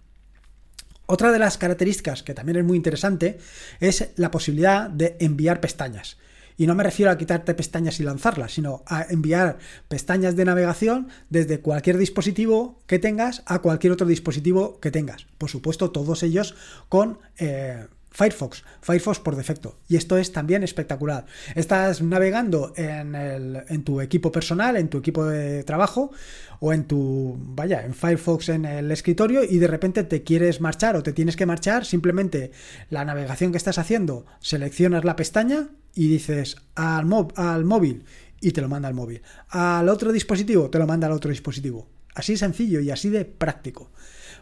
Otra 1.05 1.31
de 1.31 1.39
las 1.39 1.57
características 1.57 2.23
que 2.23 2.33
también 2.33 2.57
es 2.57 2.63
muy 2.63 2.77
interesante 2.77 3.37
es 3.79 4.11
la 4.15 4.31
posibilidad 4.31 4.89
de 4.89 5.17
enviar 5.19 5.59
pestañas. 5.59 6.17
Y 6.61 6.67
no 6.67 6.75
me 6.75 6.83
refiero 6.83 7.09
a 7.09 7.17
quitarte 7.17 7.55
pestañas 7.55 7.99
y 7.99 8.03
lanzarlas, 8.03 8.53
sino 8.53 8.83
a 8.85 9.07
enviar 9.09 9.57
pestañas 9.87 10.35
de 10.35 10.45
navegación 10.45 11.07
desde 11.31 11.59
cualquier 11.59 11.97
dispositivo 11.97 12.77
que 12.85 12.99
tengas 12.99 13.41
a 13.47 13.63
cualquier 13.63 13.93
otro 13.93 14.05
dispositivo 14.05 14.79
que 14.79 14.91
tengas. 14.91 15.25
Por 15.39 15.49
supuesto, 15.49 15.89
todos 15.89 16.21
ellos 16.21 16.53
con... 16.87 17.17
Eh, 17.39 17.87
Firefox, 18.11 18.63
Firefox 18.81 19.19
por 19.19 19.37
defecto. 19.37 19.79
Y 19.87 19.95
esto 19.95 20.17
es 20.17 20.33
también 20.33 20.63
espectacular. 20.63 21.25
Estás 21.55 22.01
navegando 22.01 22.73
en, 22.75 23.15
en, 23.15 23.83
tu 23.83 24.01
equipo 24.01 24.31
personal, 24.33 24.75
en 24.75 24.89
tu 24.89 24.97
equipo 24.97 25.25
de 25.25 25.63
trabajo 25.63 26.11
o 26.59 26.73
en 26.73 26.85
tu, 26.85 27.37
vaya, 27.39 27.85
en 27.85 27.93
Firefox 27.93 28.49
en 28.49 28.65
el 28.65 28.91
escritorio 28.91 29.43
y 29.43 29.59
de 29.59 29.67
repente 29.67 30.03
te 30.03 30.23
quieres 30.23 30.59
marchar 30.59 30.97
o 30.97 31.03
te 31.03 31.13
tienes 31.13 31.37
que 31.37 31.45
marchar, 31.45 31.85
simplemente 31.85 32.51
la 32.89 33.05
navegación 33.05 33.51
que 33.51 33.57
estás 33.57 33.77
haciendo, 33.77 34.25
seleccionas 34.41 35.05
la 35.05 35.15
pestaña 35.15 35.69
y 35.95 36.09
dices 36.09 36.57
al, 36.75 37.07
al 37.35 37.65
móvil 37.65 38.03
y 38.41 38.51
te 38.51 38.61
lo 38.61 38.67
manda 38.67 38.89
al 38.89 38.93
móvil. 38.93 39.21
Al 39.47 39.87
otro 39.87 40.11
dispositivo 40.11 40.69
te 40.69 40.79
lo 40.79 40.85
manda 40.85 41.07
al 41.07 41.13
otro 41.13 41.31
dispositivo. 41.31 41.87
Así 42.13 42.35
sencillo 42.35 42.81
y 42.81 42.91
así 42.91 43.09
de 43.09 43.23
práctico. 43.23 43.89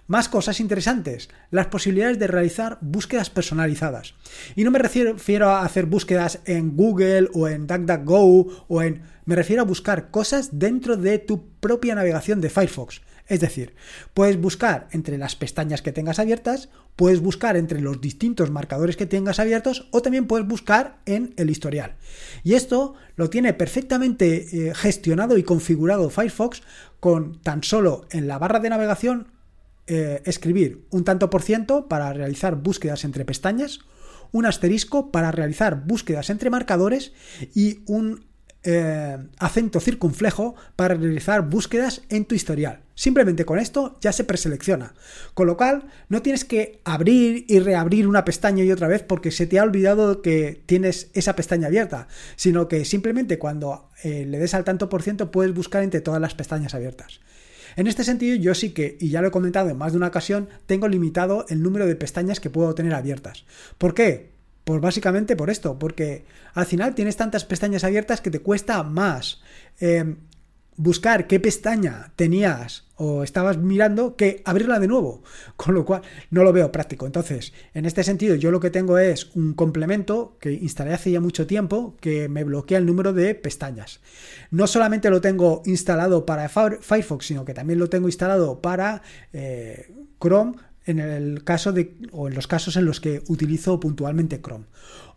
Más 0.10 0.28
cosas 0.28 0.60
interesantes, 0.60 1.30
las 1.52 1.68
posibilidades 1.68 2.18
de 2.18 2.26
realizar 2.26 2.80
búsquedas 2.82 3.30
personalizadas. 3.30 4.16
Y 4.56 4.64
no 4.64 4.72
me 4.72 4.80
refiero 4.80 5.50
a 5.52 5.64
hacer 5.64 5.86
búsquedas 5.86 6.40
en 6.46 6.76
Google 6.76 7.30
o 7.36 7.48
en 7.48 7.68
DuckDuckGo 7.68 8.66
o 8.68 8.82
en... 8.82 9.04
Me 9.26 9.36
refiero 9.36 9.62
a 9.62 9.66
buscar 9.66 10.10
cosas 10.10 10.50
dentro 10.58 10.98
de 10.98 11.20
tu 11.20 11.52
propia 11.60 11.94
navegación 11.94 12.42
de 12.42 12.50
Firefox. 12.50 13.02
Es 13.28 13.40
decir, 13.40 13.76
puedes 14.16 14.42
buscar 14.42 14.88
entre 14.94 15.20
las 15.20 15.36
pestañas 15.36 15.84
que 15.84 15.92
tengas 15.92 16.18
abiertas, 16.18 16.70
puedes 16.96 17.20
buscar 17.20 17.56
entre 17.56 17.80
los 17.80 18.02
distintos 18.02 18.50
marcadores 18.50 18.98
que 18.98 19.06
tengas 19.06 19.40
abiertos 19.40 19.90
o 19.92 20.02
también 20.02 20.26
puedes 20.26 20.48
buscar 20.48 20.98
en 21.06 21.36
el 21.38 21.52
historial. 21.52 21.98
Y 22.44 22.56
esto 22.56 22.96
lo 23.16 23.30
tiene 23.30 23.54
perfectamente 23.54 24.70
eh, 24.70 24.74
gestionado 24.74 25.38
y 25.38 25.44
configurado 25.44 26.10
Firefox 26.10 26.64
con 27.00 27.40
tan 27.44 27.62
solo 27.62 28.08
en 28.10 28.28
la 28.28 28.40
barra 28.40 28.60
de 28.60 28.72
navegación 28.72 29.39
eh, 29.90 30.22
escribir 30.26 30.86
un 30.92 31.04
tanto 31.04 31.30
por 31.30 31.42
ciento 31.42 31.88
para 31.88 32.14
realizar 32.14 32.56
búsquedas 32.56 33.04
entre 33.04 33.26
pestañas, 33.26 33.80
un 34.32 34.46
asterisco 34.46 35.12
para 35.12 35.32
realizar 35.32 35.86
búsquedas 35.86 36.30
entre 36.30 36.52
marcadores 36.52 37.12
y 37.56 37.80
un 37.88 38.30
eh, 38.62 39.18
acento 39.40 39.80
circunflejo 39.80 40.54
para 40.76 40.94
realizar 40.94 41.50
búsquedas 41.50 42.04
en 42.10 42.26
tu 42.26 42.36
historial. 42.36 42.82
Simplemente 42.94 43.46
con 43.46 43.58
esto 43.58 43.98
ya 44.02 44.12
se 44.12 44.26
preselecciona. 44.26 44.94
Con 45.34 45.48
lo 45.48 45.56
cual 45.56 45.86
no 46.10 46.22
tienes 46.22 46.44
que 46.44 46.82
abrir 46.84 47.46
y 47.48 47.60
reabrir 47.60 48.06
una 48.06 48.26
pestaña 48.26 48.64
y 48.64 48.72
otra 48.72 48.90
vez 48.90 49.02
porque 49.02 49.32
se 49.32 49.48
te 49.48 49.58
ha 49.58 49.64
olvidado 49.64 50.22
que 50.22 50.62
tienes 50.66 51.10
esa 51.14 51.36
pestaña 51.36 51.68
abierta, 51.68 52.10
sino 52.36 52.68
que 52.68 52.84
simplemente 52.86 53.40
cuando 53.40 53.90
eh, 54.04 54.26
le 54.28 54.38
des 54.38 54.54
al 54.54 54.66
tanto 54.66 54.90
por 54.90 55.02
ciento 55.02 55.32
puedes 55.32 55.54
buscar 55.54 55.82
entre 55.82 56.02
todas 56.02 56.20
las 56.22 56.36
pestañas 56.36 56.74
abiertas. 56.74 57.22
En 57.76 57.88
este 57.88 58.04
sentido, 58.04 58.36
yo 58.36 58.54
sí 58.56 58.72
que, 58.72 58.98
y 59.00 59.10
ya 59.10 59.22
lo 59.22 59.30
he 59.30 59.32
comentado 59.32 59.70
en 59.70 59.78
más 59.78 59.94
de 59.94 59.98
una 59.98 60.08
ocasión, 60.08 60.50
tengo 60.66 60.88
limitado 60.88 61.46
el 61.50 61.62
número 61.62 61.86
de 61.86 61.96
pestañas 61.96 62.40
que 62.40 62.50
puedo 62.50 62.74
tener 62.76 62.94
abiertas. 62.94 63.46
¿Por 63.78 63.94
qué? 63.94 64.32
Pues 64.64 64.82
básicamente 64.82 65.36
por 65.36 65.50
esto, 65.50 65.80
porque 65.80 66.26
al 66.54 66.66
final 66.66 66.94
tienes 66.94 67.16
tantas 67.16 67.46
pestañas 67.46 67.84
abiertas 67.84 68.22
que 68.22 68.32
te 68.32 68.40
cuesta 68.40 68.84
más 68.84 69.42
eh, 69.80 70.16
buscar 70.80 71.28
qué 71.28 71.42
pestaña 71.42 72.14
tenías 72.16 72.86
o 72.96 73.24
estabas 73.24 73.58
mirando 73.58 74.16
que 74.16 74.42
abrirla 74.46 74.80
de 74.80 74.88
nuevo, 74.88 75.24
con 75.58 75.76
lo 75.76 75.86
cual 75.86 76.02
no 76.32 76.44
lo 76.44 76.54
veo 76.54 76.72
práctico. 76.72 77.06
Entonces, 77.06 77.54
en 77.74 77.86
este 77.86 78.04
sentido, 78.04 78.36
yo 78.36 78.50
lo 78.50 78.62
que 78.62 78.70
tengo 78.70 78.98
es 78.98 79.30
un 79.36 79.54
complemento 79.54 80.38
que 80.40 80.54
instalé 80.54 80.94
hace 80.94 81.12
ya 81.12 81.20
mucho 81.20 81.46
tiempo 81.46 81.98
que 82.00 82.30
me 82.30 82.46
bloquea 82.46 82.78
el 82.78 82.86
número 82.86 83.12
de 83.12 83.36
pestañas. 83.36 84.00
No 84.52 84.68
solamente 84.68 85.10
lo 85.10 85.20
tengo 85.20 85.62
instalado 85.66 86.26
para 86.26 86.48
Firefox, 86.48 87.26
sino 87.26 87.44
que 87.44 87.54
también 87.54 87.78
lo 87.78 87.90
tengo 87.90 88.08
instalado 88.08 88.62
para 88.62 89.02
eh, 89.34 89.94
Chrome 90.22 90.56
en 90.86 91.00
el 91.00 91.44
caso 91.44 91.74
de 91.74 91.98
o 92.14 92.30
en 92.30 92.36
los 92.36 92.48
casos 92.48 92.78
en 92.78 92.86
los 92.86 93.02
que 93.02 93.22
utilizo 93.28 93.82
puntualmente 93.82 94.42
Chrome. 94.42 94.66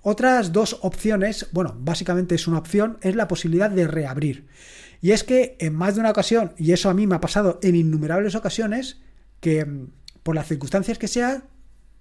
Otras 0.03 0.53
dos 0.53 0.79
opciones, 0.83 1.47
bueno, 1.53 1.77
básicamente 1.79 2.35
es 2.35 2.49
una 2.49 2.59
opción, 2.59 2.99
es 3.01 3.15
la 3.15 3.29
posibilidad 3.29 3.71
de 3.71 3.87
reabrir. 3.87 4.49
Y 5.03 5.11
es 5.11 5.25
que 5.25 5.57
en 5.59 5.75
más 5.75 5.95
de 5.95 6.01
una 6.01 6.11
ocasión, 6.11 6.53
y 6.57 6.73
eso 6.73 6.89
a 6.89 6.95
mí 6.95 7.07
me 7.07 7.17
ha 7.17 7.21
pasado 7.21 7.59
en 7.63 7.75
innumerables 7.75 8.37
ocasiones, 8.37 9.01
que 9.41 9.67
mm, 9.67 9.89
por 10.23 10.35
las 10.35 10.47
circunstancias 10.47 10.97
que 10.97 11.09
sea, 11.09 11.43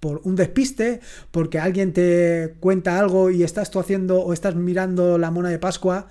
por 0.02 0.20
un 0.24 0.34
despiste, 0.34 1.00
porque 1.30 1.60
alguien 1.60 1.92
te 1.92 2.56
cuenta 2.58 2.98
algo 2.98 3.30
y 3.30 3.44
estás 3.44 3.70
tú 3.70 3.78
haciendo 3.78 4.20
o 4.20 4.32
estás 4.32 4.56
mirando 4.56 5.16
la 5.16 5.30
mona 5.30 5.48
de 5.48 5.60
Pascua 5.60 6.08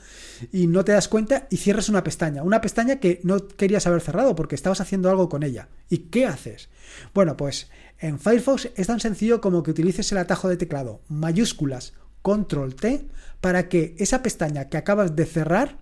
y 0.51 0.67
no 0.67 0.85
te 0.85 0.93
das 0.93 1.09
cuenta 1.09 1.47
y 1.49 1.57
cierras 1.57 1.89
una 1.89 2.01
pestaña, 2.01 2.41
una 2.41 2.61
pestaña 2.61 3.01
que 3.01 3.19
no 3.23 3.47
querías 3.47 3.87
haber 3.87 3.99
cerrado 3.99 4.33
porque 4.33 4.55
estabas 4.55 4.79
haciendo 4.79 5.09
algo 5.09 5.27
con 5.27 5.43
ella. 5.43 5.67
¿Y 5.89 6.09
qué 6.09 6.25
haces? 6.25 6.69
Bueno, 7.13 7.35
pues 7.35 7.69
en 7.99 8.17
Firefox 8.17 8.69
es 8.77 8.87
tan 8.87 9.01
sencillo 9.01 9.41
como 9.41 9.61
que 9.61 9.71
utilices 9.71 10.09
el 10.13 10.19
atajo 10.19 10.47
de 10.47 10.55
teclado 10.55 11.01
mayúsculas 11.09 11.93
control 12.21 12.75
T 12.75 13.07
para 13.41 13.67
que 13.67 13.95
esa 13.97 14.23
pestaña 14.23 14.69
que 14.69 14.77
acabas 14.77 15.17
de 15.17 15.25
cerrar 15.25 15.79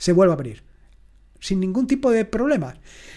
se 0.00 0.12
vuelve 0.12 0.32
a 0.32 0.34
abrir. 0.34 0.62
Sin 1.40 1.60
ningún 1.60 1.86
tipo 1.86 2.10
de 2.10 2.24
problemas. 2.24 2.76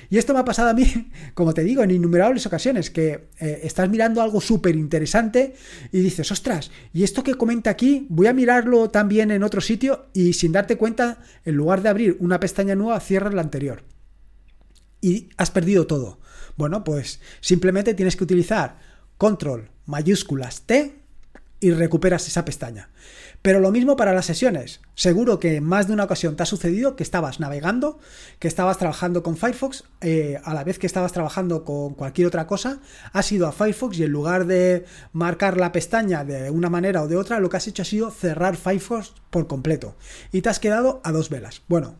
Y 0.09 0.17
esto 0.17 0.33
me 0.33 0.39
ha 0.39 0.45
pasado 0.45 0.69
a 0.69 0.73
mí, 0.73 1.11
como 1.33 1.53
te 1.53 1.63
digo, 1.63 1.81
en 1.81 1.91
innumerables 1.91 2.45
ocasiones, 2.45 2.89
que 2.89 3.29
eh, 3.39 3.61
estás 3.63 3.89
mirando 3.89 4.21
algo 4.21 4.41
súper 4.41 4.75
interesante 4.75 5.55
y 5.91 6.01
dices, 6.01 6.31
ostras, 6.31 6.71
¿y 6.93 7.03
esto 7.03 7.23
que 7.23 7.35
comenta 7.35 7.69
aquí? 7.69 8.05
Voy 8.09 8.27
a 8.27 8.33
mirarlo 8.33 8.89
también 8.89 9.31
en 9.31 9.43
otro 9.43 9.61
sitio 9.61 10.07
y 10.13 10.33
sin 10.33 10.51
darte 10.51 10.77
cuenta, 10.77 11.19
en 11.45 11.55
lugar 11.55 11.81
de 11.81 11.89
abrir 11.89 12.17
una 12.19 12.39
pestaña 12.39 12.75
nueva, 12.75 12.99
cierras 12.99 13.33
la 13.33 13.41
anterior. 13.41 13.83
y 15.01 15.29
has 15.35 15.51
perdido 15.51 15.87
todo. 15.87 16.19
Bueno, 16.55 16.83
pues 16.83 17.19
simplemente 17.41 17.93
tienes 17.93 18.15
que 18.15 18.23
utilizar 18.23 18.79
control 19.17 19.69
mayúsculas 19.85 20.61
T 20.61 21.02
y 21.63 21.71
recuperas 21.71 22.27
esa 22.27 22.43
pestaña. 22.43 22.89
Pero 23.41 23.61
lo 23.61 23.71
mismo 23.71 23.95
para 23.95 24.13
las 24.13 24.25
sesiones. 24.25 24.81
Seguro 24.95 25.39
que 25.39 25.55
en 25.55 25.63
más 25.63 25.87
de 25.87 25.93
una 25.93 26.03
ocasión 26.03 26.35
te 26.35 26.43
ha 26.43 26.45
sucedido 26.45 26.97
que 26.97 27.03
estabas 27.03 27.39
navegando, 27.39 27.99
que 28.39 28.49
estabas 28.49 28.77
trabajando 28.77 29.23
con 29.23 29.37
Firefox, 29.37 29.85
eh, 30.01 30.41
a 30.43 30.53
la 30.53 30.65
vez 30.65 30.77
que 30.77 30.87
estabas 30.87 31.13
trabajando 31.13 31.63
con 31.63 31.93
cualquier 31.93 32.27
otra 32.27 32.47
cosa, 32.47 32.79
has 33.13 33.31
ido 33.31 33.47
a 33.47 33.53
Firefox 33.53 33.97
y 33.97 34.03
en 34.03 34.11
lugar 34.11 34.45
de 34.45 34.83
marcar 35.13 35.57
la 35.57 35.71
pestaña 35.71 36.25
de 36.25 36.49
una 36.49 36.69
manera 36.69 37.01
o 37.01 37.07
de 37.07 37.15
otra, 37.15 37.39
lo 37.39 37.49
que 37.49 37.57
has 37.57 37.67
hecho 37.67 37.83
ha 37.83 37.85
sido 37.85 38.11
cerrar 38.11 38.57
Firefox 38.57 39.13
por 39.29 39.47
completo. 39.47 39.95
Y 40.33 40.41
te 40.41 40.49
has 40.49 40.59
quedado 40.59 40.99
a 41.05 41.13
dos 41.13 41.29
velas. 41.29 41.61
Bueno, 41.69 41.95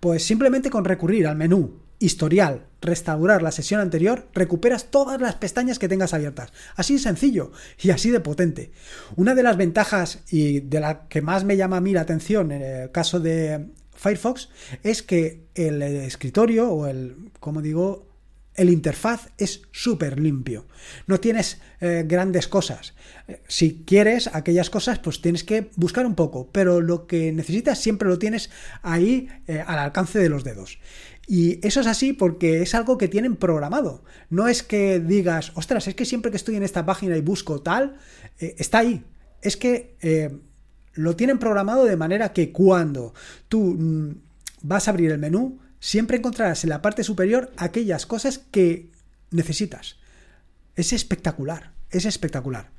pues 0.00 0.26
simplemente 0.26 0.70
con 0.70 0.84
recurrir 0.84 1.28
al 1.28 1.36
menú 1.36 1.83
historial, 2.04 2.66
restaurar 2.80 3.42
la 3.42 3.52
sesión 3.52 3.80
anterior, 3.80 4.28
recuperas 4.34 4.90
todas 4.90 5.20
las 5.20 5.36
pestañas 5.36 5.78
que 5.78 5.88
tengas 5.88 6.14
abiertas. 6.14 6.52
Así 6.76 6.94
de 6.94 7.00
sencillo 7.00 7.52
y 7.80 7.90
así 7.90 8.10
de 8.10 8.20
potente. 8.20 8.70
Una 9.16 9.34
de 9.34 9.42
las 9.42 9.56
ventajas 9.56 10.20
y 10.30 10.60
de 10.60 10.80
la 10.80 11.08
que 11.08 11.22
más 11.22 11.44
me 11.44 11.56
llama 11.56 11.78
a 11.78 11.80
mí 11.80 11.92
la 11.92 12.02
atención 12.02 12.52
en 12.52 12.62
el 12.62 12.90
caso 12.90 13.20
de 13.20 13.68
Firefox 13.94 14.50
es 14.82 15.02
que 15.02 15.46
el 15.54 15.82
escritorio 15.82 16.70
o 16.70 16.86
el, 16.86 17.30
como 17.40 17.62
digo, 17.62 18.06
el 18.54 18.70
interfaz 18.70 19.30
es 19.36 19.62
súper 19.72 20.20
limpio. 20.20 20.66
No 21.06 21.18
tienes 21.18 21.58
eh, 21.80 22.04
grandes 22.06 22.48
cosas. 22.48 22.94
Si 23.48 23.82
quieres 23.84 24.28
aquellas 24.32 24.70
cosas, 24.70 24.98
pues 24.98 25.20
tienes 25.20 25.44
que 25.44 25.70
buscar 25.76 26.06
un 26.06 26.14
poco, 26.14 26.50
pero 26.52 26.80
lo 26.80 27.06
que 27.06 27.32
necesitas 27.32 27.80
siempre 27.80 28.08
lo 28.08 28.18
tienes 28.18 28.50
ahí 28.82 29.28
eh, 29.46 29.62
al 29.66 29.78
alcance 29.78 30.18
de 30.18 30.28
los 30.28 30.44
dedos. 30.44 30.78
Y 31.26 31.66
eso 31.66 31.80
es 31.80 31.86
así 31.86 32.12
porque 32.12 32.62
es 32.62 32.74
algo 32.74 32.98
que 32.98 33.08
tienen 33.08 33.36
programado. 33.36 34.04
No 34.30 34.48
es 34.48 34.62
que 34.62 35.00
digas, 35.00 35.52
ostras, 35.54 35.88
es 35.88 35.94
que 35.94 36.04
siempre 36.04 36.30
que 36.30 36.36
estoy 36.36 36.56
en 36.56 36.62
esta 36.62 36.84
página 36.84 37.16
y 37.16 37.22
busco 37.22 37.62
tal, 37.62 37.96
eh, 38.38 38.54
está 38.58 38.78
ahí. 38.78 39.04
Es 39.40 39.56
que 39.56 39.96
eh, 40.02 40.36
lo 40.92 41.16
tienen 41.16 41.38
programado 41.38 41.84
de 41.84 41.96
manera 41.96 42.32
que 42.32 42.52
cuando 42.52 43.14
tú 43.48 43.76
mm, 43.78 44.10
vas 44.62 44.86
a 44.86 44.90
abrir 44.90 45.10
el 45.10 45.18
menú, 45.18 45.58
siempre 45.80 46.18
encontrarás 46.18 46.64
en 46.64 46.70
la 46.70 46.82
parte 46.82 47.04
superior 47.04 47.52
aquellas 47.56 48.06
cosas 48.06 48.38
que 48.38 48.90
necesitas. 49.30 49.96
Es 50.76 50.92
espectacular, 50.92 51.72
es 51.90 52.04
espectacular. 52.04 52.70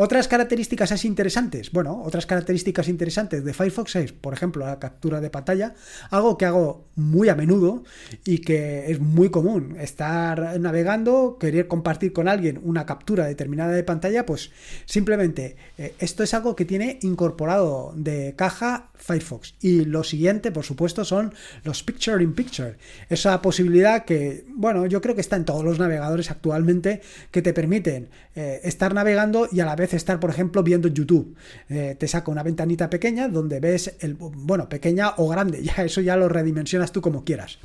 Otras 0.00 0.28
características 0.28 0.92
así 0.92 1.08
interesantes, 1.08 1.72
bueno, 1.72 2.00
otras 2.04 2.24
características 2.24 2.86
interesantes 2.86 3.44
de 3.44 3.52
Firefox 3.52 3.96
es, 3.96 4.12
por 4.12 4.32
ejemplo, 4.32 4.64
la 4.64 4.78
captura 4.78 5.20
de 5.20 5.28
pantalla, 5.28 5.74
algo 6.10 6.38
que 6.38 6.44
hago 6.44 6.86
muy 6.94 7.28
a 7.28 7.34
menudo 7.34 7.82
y 8.24 8.38
que 8.38 8.92
es 8.92 9.00
muy 9.00 9.28
común, 9.28 9.76
estar 9.80 10.60
navegando, 10.60 11.36
querer 11.40 11.66
compartir 11.66 12.12
con 12.12 12.28
alguien 12.28 12.60
una 12.62 12.86
captura 12.86 13.26
determinada 13.26 13.72
de 13.72 13.82
pantalla, 13.82 14.24
pues 14.24 14.52
simplemente 14.84 15.56
eh, 15.76 15.96
esto 15.98 16.22
es 16.22 16.32
algo 16.32 16.54
que 16.54 16.64
tiene 16.64 17.00
incorporado 17.02 17.92
de 17.96 18.34
caja 18.36 18.90
Firefox. 18.94 19.56
Y 19.60 19.84
lo 19.84 20.04
siguiente, 20.04 20.52
por 20.52 20.64
supuesto, 20.64 21.04
son 21.04 21.34
los 21.64 21.82
Picture 21.82 22.22
in 22.22 22.34
Picture. 22.34 22.76
Esa 23.08 23.42
posibilidad 23.42 24.04
que, 24.04 24.44
bueno, 24.50 24.86
yo 24.86 25.00
creo 25.00 25.16
que 25.16 25.22
está 25.22 25.34
en 25.34 25.44
todos 25.44 25.64
los 25.64 25.80
navegadores 25.80 26.30
actualmente, 26.30 27.00
que 27.32 27.42
te 27.42 27.52
permiten 27.52 28.10
eh, 28.36 28.60
estar 28.62 28.94
navegando 28.94 29.48
y 29.50 29.58
a 29.58 29.66
la 29.66 29.74
vez 29.74 29.87
estar, 29.96 30.20
por 30.20 30.30
ejemplo, 30.30 30.62
viendo 30.62 30.88
YouTube. 30.88 31.34
Eh, 31.68 31.96
te 31.98 32.08
saca 32.08 32.30
una 32.30 32.42
ventanita 32.42 32.90
pequeña 32.90 33.28
donde 33.28 33.60
ves 33.60 33.94
el, 34.00 34.14
bueno, 34.14 34.68
pequeña 34.68 35.14
o 35.16 35.28
grande, 35.28 35.62
ya 35.76 35.84
eso 35.84 36.00
ya 36.00 36.16
lo 36.16 36.28
redimensionas 36.28 36.92
tú 36.92 37.00
como 37.00 37.24
quieras. 37.24 37.58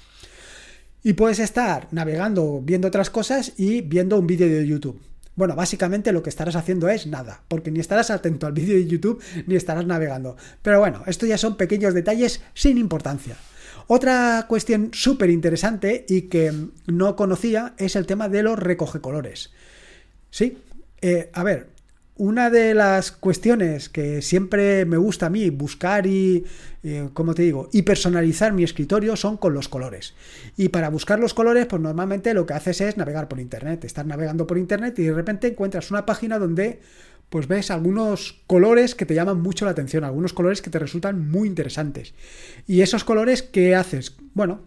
Y 1.03 1.13
puedes 1.13 1.39
estar 1.39 1.87
navegando, 1.91 2.61
viendo 2.63 2.87
otras 2.87 3.09
cosas 3.09 3.53
y 3.57 3.81
viendo 3.81 4.17
un 4.17 4.27
vídeo 4.27 4.47
de 4.47 4.65
YouTube. 4.65 4.99
Bueno, 5.35 5.55
básicamente 5.55 6.11
lo 6.11 6.21
que 6.21 6.29
estarás 6.29 6.55
haciendo 6.55 6.87
es 6.89 7.07
nada, 7.07 7.41
porque 7.47 7.71
ni 7.71 7.79
estarás 7.79 8.11
atento 8.11 8.47
al 8.47 8.53
vídeo 8.53 8.75
de 8.75 8.87
YouTube 8.87 9.21
ni 9.47 9.55
estarás 9.55 9.85
navegando. 9.85 10.37
Pero 10.61 10.79
bueno, 10.79 11.03
esto 11.07 11.25
ya 11.25 11.37
son 11.37 11.57
pequeños 11.57 11.93
detalles 11.93 12.41
sin 12.53 12.77
importancia. 12.77 13.35
Otra 13.87 14.45
cuestión 14.47 14.91
súper 14.93 15.29
interesante 15.29 16.05
y 16.07 16.23
que 16.23 16.53
no 16.87 17.15
conocía 17.15 17.73
es 17.77 17.95
el 17.95 18.05
tema 18.05 18.29
de 18.29 18.43
los 18.43 18.57
recoge 18.57 19.01
colores. 19.01 19.51
Sí, 20.29 20.57
eh, 21.01 21.29
a 21.33 21.43
ver, 21.43 21.72
una 22.15 22.49
de 22.49 22.73
las 22.73 23.11
cuestiones 23.11 23.89
que 23.89 24.21
siempre 24.21 24.85
me 24.85 24.97
gusta 24.97 25.27
a 25.27 25.29
mí 25.29 25.49
buscar 25.49 26.05
y, 26.05 26.45
eh, 26.83 27.09
te 27.35 27.41
digo, 27.41 27.69
y 27.71 27.81
personalizar 27.81 28.53
mi 28.53 28.63
escritorio 28.63 29.15
son 29.15 29.37
con 29.37 29.53
los 29.53 29.67
colores. 29.67 30.13
Y 30.55 30.69
para 30.69 30.89
buscar 30.89 31.19
los 31.19 31.33
colores, 31.33 31.65
pues 31.65 31.81
normalmente 31.81 32.33
lo 32.33 32.45
que 32.45 32.53
haces 32.53 32.81
es 32.81 32.97
navegar 32.97 33.27
por 33.27 33.39
internet. 33.39 33.83
Estás 33.83 34.05
navegando 34.05 34.45
por 34.45 34.57
internet 34.57 34.97
y 34.99 35.03
de 35.03 35.13
repente 35.13 35.47
encuentras 35.47 35.89
una 35.89 36.05
página 36.05 36.37
donde 36.37 36.81
pues 37.29 37.47
ves 37.47 37.71
algunos 37.71 38.43
colores 38.45 38.93
que 38.93 39.07
te 39.07 39.15
llaman 39.15 39.41
mucho 39.41 39.65
la 39.65 39.71
atención, 39.71 40.03
algunos 40.03 40.33
colores 40.33 40.61
que 40.61 40.69
te 40.69 40.77
resultan 40.77 41.31
muy 41.31 41.47
interesantes. 41.47 42.13
Y 42.67 42.81
esos 42.81 43.03
colores, 43.03 43.41
¿qué 43.41 43.75
haces? 43.75 44.15
Bueno, 44.35 44.61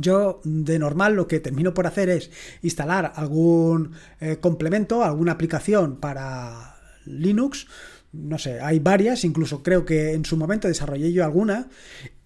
yo 0.00 0.40
de 0.44 0.78
normal 0.78 1.14
lo 1.14 1.26
que 1.26 1.40
termino 1.40 1.74
por 1.74 1.86
hacer 1.86 2.08
es 2.08 2.30
instalar 2.62 3.12
algún 3.14 3.92
eh, 4.20 4.38
complemento, 4.40 5.04
alguna 5.04 5.32
aplicación 5.32 5.96
para 5.96 6.76
Linux. 7.04 7.66
No 8.12 8.38
sé, 8.38 8.60
hay 8.60 8.80
varias, 8.80 9.24
incluso 9.24 9.62
creo 9.62 9.84
que 9.84 10.12
en 10.12 10.24
su 10.24 10.36
momento 10.36 10.68
desarrollé 10.68 11.12
yo 11.12 11.24
alguna. 11.24 11.68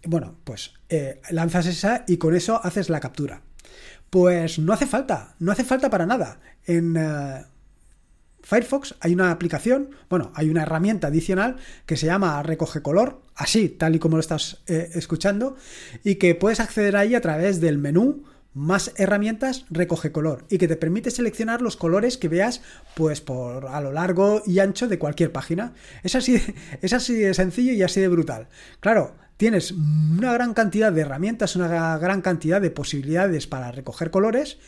Bueno, 0.07 0.37
pues 0.45 0.73
eh, 0.89 1.21
lanzas 1.31 1.67
esa 1.67 2.05
y 2.07 2.17
con 2.17 2.35
eso 2.35 2.61
haces 2.63 2.89
la 2.89 3.01
captura. 3.01 3.43
Pues 4.11 4.59
no 4.59 4.73
hace 4.73 4.87
falta, 4.87 5.35
no 5.39 5.53
hace 5.53 5.65
falta 5.65 5.91
para 5.91 6.07
nada. 6.07 6.41
En, 6.67 6.97
eh, 6.97 7.45
Firefox 8.45 8.95
hay 9.01 9.15
una 9.15 9.31
aplicación, 9.31 9.91
bueno, 10.09 10.31
hay 10.35 10.51
una 10.51 10.63
herramienta 10.63 11.09
adicional 11.09 11.57
que 11.87 11.97
se 11.97 12.07
llama 12.07 12.43
Recoge 12.43 12.83
Color, 12.83 13.21
así, 13.35 13.69
tal 13.69 13.97
y 13.97 13.99
como 13.99 14.17
lo 14.17 14.21
estás 14.21 14.63
eh, 14.67 14.91
escuchando, 14.95 15.57
y 16.05 16.17
que 16.17 16.35
puedes 16.35 16.61
acceder 16.61 16.97
ahí 16.97 17.15
a 17.15 17.21
través 17.21 17.61
del 17.61 17.79
menú 17.79 18.25
más 18.55 18.93
herramientas 18.97 19.67
recoge 19.69 20.13
color 20.13 20.45
y 20.49 20.59
que 20.59 20.69
te 20.69 20.77
permite 20.77 21.11
seleccionar 21.11 21.61
los 21.61 21.77
colores 21.77 22.17
que 22.17 22.29
veas 22.29 22.63
pues 22.95 23.21
por 23.21 23.67
a 23.67 23.81
lo 23.81 23.91
largo 23.91 24.43
y 24.47 24.61
ancho 24.61 24.87
de 24.87 24.99
cualquier 24.99 25.33
página. 25.33 25.75
Es 26.05 26.15
así, 26.15 26.41
es 26.81 26.93
así 26.93 27.15
de 27.15 27.35
sencillo 27.35 27.73
y 27.73 27.83
así 27.83 28.01
de 28.01 28.09
brutal. 28.09 28.47
Claro, 28.79 29.17
tienes 29.37 29.73
una 29.73 30.33
gran 30.33 30.55
cantidad 30.55 30.93
de 30.93 31.01
herramientas, 31.01 31.57
una 31.57 31.99
gran 31.99 32.23
cantidad 32.23 32.61
de 32.61 32.71
posibilidades 32.71 33.49
para 33.49 33.73
recoger 33.73 34.13
colores 34.13 34.59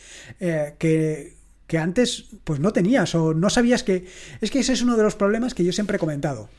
eh, 0.41 0.75
que 0.77 1.36
que 1.67 1.77
antes 1.77 2.25
pues 2.43 2.59
no 2.59 2.71
tenías 2.71 3.13
o 3.13 3.33
no 3.33 3.49
sabías 3.49 3.83
que... 3.83 4.05
Es 4.41 4.51
que 4.51 4.59
ese 4.59 4.73
es 4.73 4.81
uno 4.81 4.97
de 4.97 5.03
los 5.03 5.15
problemas 5.15 5.53
que 5.53 5.63
yo 5.63 5.71
siempre 5.71 5.97
he 5.97 5.99
comentado. 5.99 6.49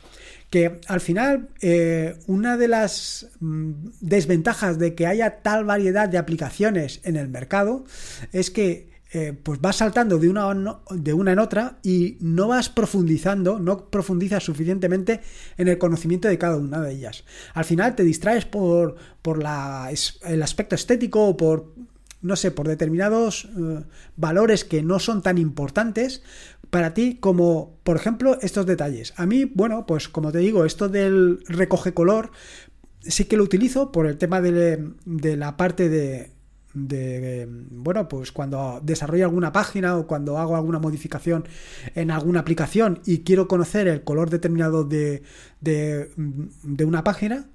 Que 0.51 0.81
al 0.87 1.01
final 1.01 1.49
eh, 1.61 2.17
una 2.27 2.57
de 2.57 2.69
las 2.69 3.29
mm, 3.41 3.73
desventajas 4.01 4.79
de 4.79 4.95
que 4.95 5.07
haya 5.07 5.43
tal 5.43 5.65
variedad 5.65 6.09
de 6.09 6.19
aplicaciones 6.19 7.01
en 7.05 7.17
el 7.17 7.29
mercado 7.29 7.85
es 8.33 8.51
que 8.51 8.89
eh, 9.11 9.33
pues 9.43 9.59
vas 9.63 9.77
saltando 9.77 10.19
de 10.19 10.29
una, 10.29 10.81
de 10.91 11.15
una 11.15 11.33
en 11.33 11.39
otra 11.39 11.79
y 11.83 12.19
no 12.21 12.49
vas 12.49 12.69
profundizando, 12.69 13.59
no 13.59 13.89
profundizas 13.89 14.45
suficientemente 14.45 15.21
en 15.57 15.69
el 15.69 15.79
conocimiento 15.79 16.29
de 16.29 16.37
cada 16.37 16.59
una 16.59 16.83
de 16.83 16.93
ellas. 16.93 17.25
Al 17.55 17.65
final 17.65 17.95
te 17.95 18.05
distraes 18.05 18.45
por, 18.45 18.97
por 19.23 19.43
la, 19.43 19.91
el 20.25 20.43
aspecto 20.43 20.75
estético 20.75 21.27
o 21.27 21.37
por 21.39 21.73
no 22.21 22.37
sé, 22.37 22.51
por 22.51 22.67
determinados 22.67 23.49
eh, 23.57 23.85
valores 24.17 24.65
que 24.65 24.83
no 24.83 24.99
son 24.99 25.23
tan 25.23 25.39
importantes 25.39 26.23
para 26.71 26.95
ti 26.95 27.17
como, 27.21 27.79
por 27.83 27.97
ejemplo, 27.97 28.39
estos 28.43 28.67
detalles. 28.67 29.15
A 29.17 29.27
mí, 29.27 29.45
bueno, 29.45 29.87
pues 29.87 30.09
como 30.09 30.33
te 30.33 30.39
digo, 30.39 30.65
esto 30.65 30.89
del 30.89 31.41
recoge 31.47 31.95
color 31.95 32.31
sí 33.01 33.25
que 33.25 33.37
lo 33.37 33.45
utilizo 33.45 33.93
por 33.93 34.07
el 34.07 34.19
tema 34.19 34.41
de, 34.41 34.93
la 35.37 35.57
parte 35.57 35.89
de, 35.89 36.33
de, 36.75 37.49
bueno, 37.71 38.09
pues 38.09 38.33
cuando 38.33 38.81
desarrollo 38.83 39.25
alguna 39.25 39.53
página 39.53 39.97
o 39.97 40.07
cuando 40.07 40.39
hago 40.39 40.57
alguna 40.57 40.79
modificación 40.79 41.45
en 41.95 42.11
alguna 42.11 42.41
aplicación 42.41 43.01
y 43.07 43.21
quiero 43.21 43.49
conocer 43.49 43.89
el 43.89 44.03
color 44.03 44.31
determinado 44.31 44.85
de, 44.85 45.23
de, 45.61 46.11
de 46.17 46.85
una 46.85 47.05
página, 47.05 47.47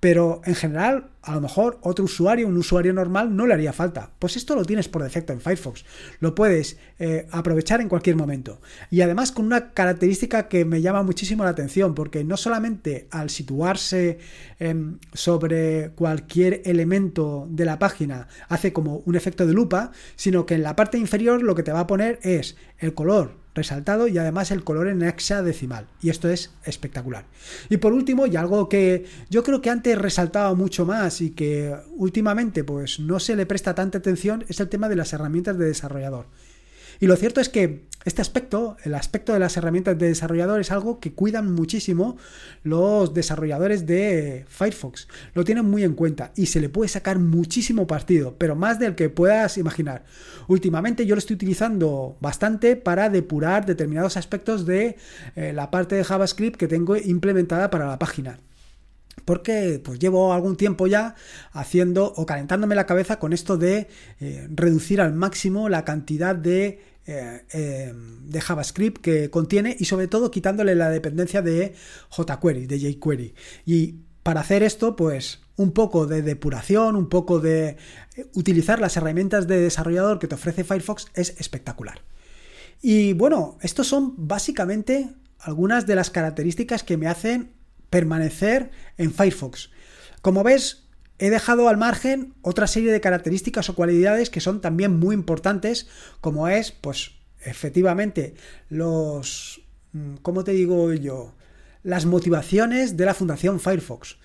pero 0.00 0.40
en 0.44 0.54
general, 0.54 1.10
a 1.22 1.34
lo 1.34 1.40
mejor 1.40 1.78
otro 1.82 2.04
usuario, 2.04 2.46
un 2.46 2.56
usuario 2.56 2.92
normal, 2.92 3.34
no 3.34 3.46
le 3.46 3.54
haría 3.54 3.72
falta. 3.72 4.10
Pues 4.18 4.36
esto 4.36 4.54
lo 4.54 4.64
tienes 4.64 4.88
por 4.88 5.02
defecto 5.02 5.32
en 5.32 5.40
Firefox. 5.40 5.84
Lo 6.20 6.34
puedes 6.34 6.78
eh, 7.00 7.26
aprovechar 7.32 7.80
en 7.80 7.88
cualquier 7.88 8.14
momento. 8.14 8.60
Y 8.90 9.00
además 9.00 9.32
con 9.32 9.46
una 9.46 9.72
característica 9.72 10.46
que 10.48 10.64
me 10.64 10.80
llama 10.82 11.02
muchísimo 11.02 11.42
la 11.42 11.50
atención, 11.50 11.94
porque 11.94 12.22
no 12.22 12.36
solamente 12.36 13.08
al 13.10 13.28
situarse 13.28 14.18
em, 14.60 14.98
sobre 15.12 15.90
cualquier 15.90 16.62
elemento 16.64 17.48
de 17.50 17.64
la 17.64 17.78
página 17.78 18.28
hace 18.48 18.72
como 18.72 19.02
un 19.04 19.16
efecto 19.16 19.46
de 19.46 19.52
lupa, 19.52 19.90
sino 20.14 20.46
que 20.46 20.54
en 20.54 20.62
la 20.62 20.76
parte 20.76 20.96
inferior 20.96 21.42
lo 21.42 21.56
que 21.56 21.64
te 21.64 21.72
va 21.72 21.80
a 21.80 21.86
poner 21.88 22.20
es 22.22 22.56
el 22.78 22.94
color 22.94 23.47
resaltado 23.54 24.08
y 24.08 24.18
además 24.18 24.50
el 24.50 24.64
color 24.64 24.88
en 24.88 25.02
hexadecimal. 25.02 25.86
Y 26.00 26.10
esto 26.10 26.28
es 26.28 26.52
espectacular. 26.64 27.24
Y 27.68 27.78
por 27.78 27.92
último, 27.92 28.26
y 28.26 28.36
algo 28.36 28.68
que 28.68 29.06
yo 29.30 29.42
creo 29.42 29.60
que 29.60 29.70
antes 29.70 29.98
resaltaba 29.98 30.54
mucho 30.54 30.86
más 30.86 31.20
y 31.20 31.30
que 31.30 31.74
últimamente 31.96 32.64
pues 32.64 33.00
no 33.00 33.20
se 33.20 33.36
le 33.36 33.46
presta 33.46 33.74
tanta 33.74 33.98
atención, 33.98 34.44
es 34.48 34.60
el 34.60 34.68
tema 34.68 34.88
de 34.88 34.96
las 34.96 35.12
herramientas 35.12 35.58
de 35.58 35.66
desarrollador. 35.66 36.26
Y 37.00 37.06
lo 37.06 37.16
cierto 37.16 37.40
es 37.40 37.48
que 37.48 37.86
este 38.04 38.22
aspecto, 38.22 38.76
el 38.84 38.94
aspecto 38.94 39.32
de 39.32 39.38
las 39.38 39.56
herramientas 39.56 39.98
de 39.98 40.08
desarrollador, 40.08 40.60
es 40.60 40.72
algo 40.72 40.98
que 40.98 41.12
cuidan 41.12 41.52
muchísimo 41.52 42.16
los 42.62 43.12
desarrolladores 43.12 43.86
de 43.86 44.46
Firefox. 44.48 45.08
Lo 45.34 45.44
tienen 45.44 45.66
muy 45.66 45.84
en 45.84 45.94
cuenta 45.94 46.32
y 46.34 46.46
se 46.46 46.60
le 46.60 46.68
puede 46.68 46.88
sacar 46.88 47.18
muchísimo 47.18 47.86
partido, 47.86 48.36
pero 48.38 48.56
más 48.56 48.78
del 48.78 48.94
que 48.94 49.10
puedas 49.10 49.58
imaginar. 49.58 50.04
Últimamente 50.46 51.06
yo 51.06 51.14
lo 51.14 51.18
estoy 51.18 51.34
utilizando 51.34 52.16
bastante 52.20 52.76
para 52.76 53.10
depurar 53.10 53.66
determinados 53.66 54.16
aspectos 54.16 54.64
de 54.64 54.96
eh, 55.36 55.52
la 55.52 55.70
parte 55.70 55.96
de 55.96 56.04
JavaScript 56.04 56.56
que 56.56 56.68
tengo 56.68 56.96
implementada 56.96 57.68
para 57.68 57.86
la 57.86 57.98
página 57.98 58.38
porque 59.24 59.80
pues 59.82 59.98
llevo 59.98 60.32
algún 60.32 60.56
tiempo 60.56 60.86
ya 60.86 61.14
haciendo 61.52 62.12
o 62.16 62.26
calentándome 62.26 62.74
la 62.74 62.86
cabeza 62.86 63.18
con 63.18 63.32
esto 63.32 63.56
de 63.56 63.88
eh, 64.20 64.48
reducir 64.50 65.00
al 65.00 65.12
máximo 65.12 65.68
la 65.68 65.84
cantidad 65.84 66.34
de, 66.34 66.80
eh, 67.06 67.42
eh, 67.52 67.94
de 67.94 68.40
JavaScript 68.40 69.00
que 69.00 69.30
contiene 69.30 69.76
y 69.78 69.84
sobre 69.84 70.08
todo 70.08 70.30
quitándole 70.30 70.74
la 70.74 70.90
dependencia 70.90 71.42
de 71.42 71.74
jQuery, 72.10 72.66
de 72.66 72.78
jQuery. 72.78 73.34
Y 73.66 73.96
para 74.22 74.40
hacer 74.40 74.62
esto, 74.62 74.96
pues 74.96 75.40
un 75.56 75.72
poco 75.72 76.06
de 76.06 76.22
depuración, 76.22 76.96
un 76.96 77.08
poco 77.08 77.40
de 77.40 77.76
utilizar 78.34 78.80
las 78.80 78.96
herramientas 78.96 79.48
de 79.48 79.60
desarrollador 79.60 80.18
que 80.18 80.28
te 80.28 80.34
ofrece 80.34 80.64
Firefox 80.64 81.06
es 81.14 81.34
espectacular. 81.38 82.02
Y 82.80 83.12
bueno, 83.14 83.58
estos 83.60 83.88
son 83.88 84.14
básicamente 84.16 85.08
algunas 85.40 85.86
de 85.86 85.96
las 85.96 86.10
características 86.10 86.82
que 86.82 86.96
me 86.96 87.08
hacen 87.08 87.57
permanecer 87.90 88.70
en 88.96 89.12
Firefox. 89.12 89.70
Como 90.22 90.42
ves, 90.42 90.88
he 91.18 91.30
dejado 91.30 91.68
al 91.68 91.76
margen 91.76 92.34
otra 92.42 92.66
serie 92.66 92.92
de 92.92 93.00
características 93.00 93.68
o 93.68 93.74
cualidades 93.74 94.30
que 94.30 94.40
son 94.40 94.60
también 94.60 94.98
muy 94.98 95.14
importantes, 95.14 95.88
como 96.20 96.48
es, 96.48 96.72
pues, 96.72 97.12
efectivamente, 97.40 98.34
los, 98.68 99.62
mm, 99.92 100.16
¿cómo 100.22 100.44
te 100.44 100.52
digo 100.52 100.92
yo? 100.92 101.34
Las 101.82 102.06
motivaciones 102.06 102.96
de 102.96 103.04
la 103.04 103.14
Fundación 103.14 103.60
Firefox. 103.60 104.18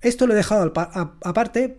Esto 0.00 0.26
lo 0.26 0.34
he 0.34 0.36
dejado 0.36 0.72
aparte, 1.22 1.78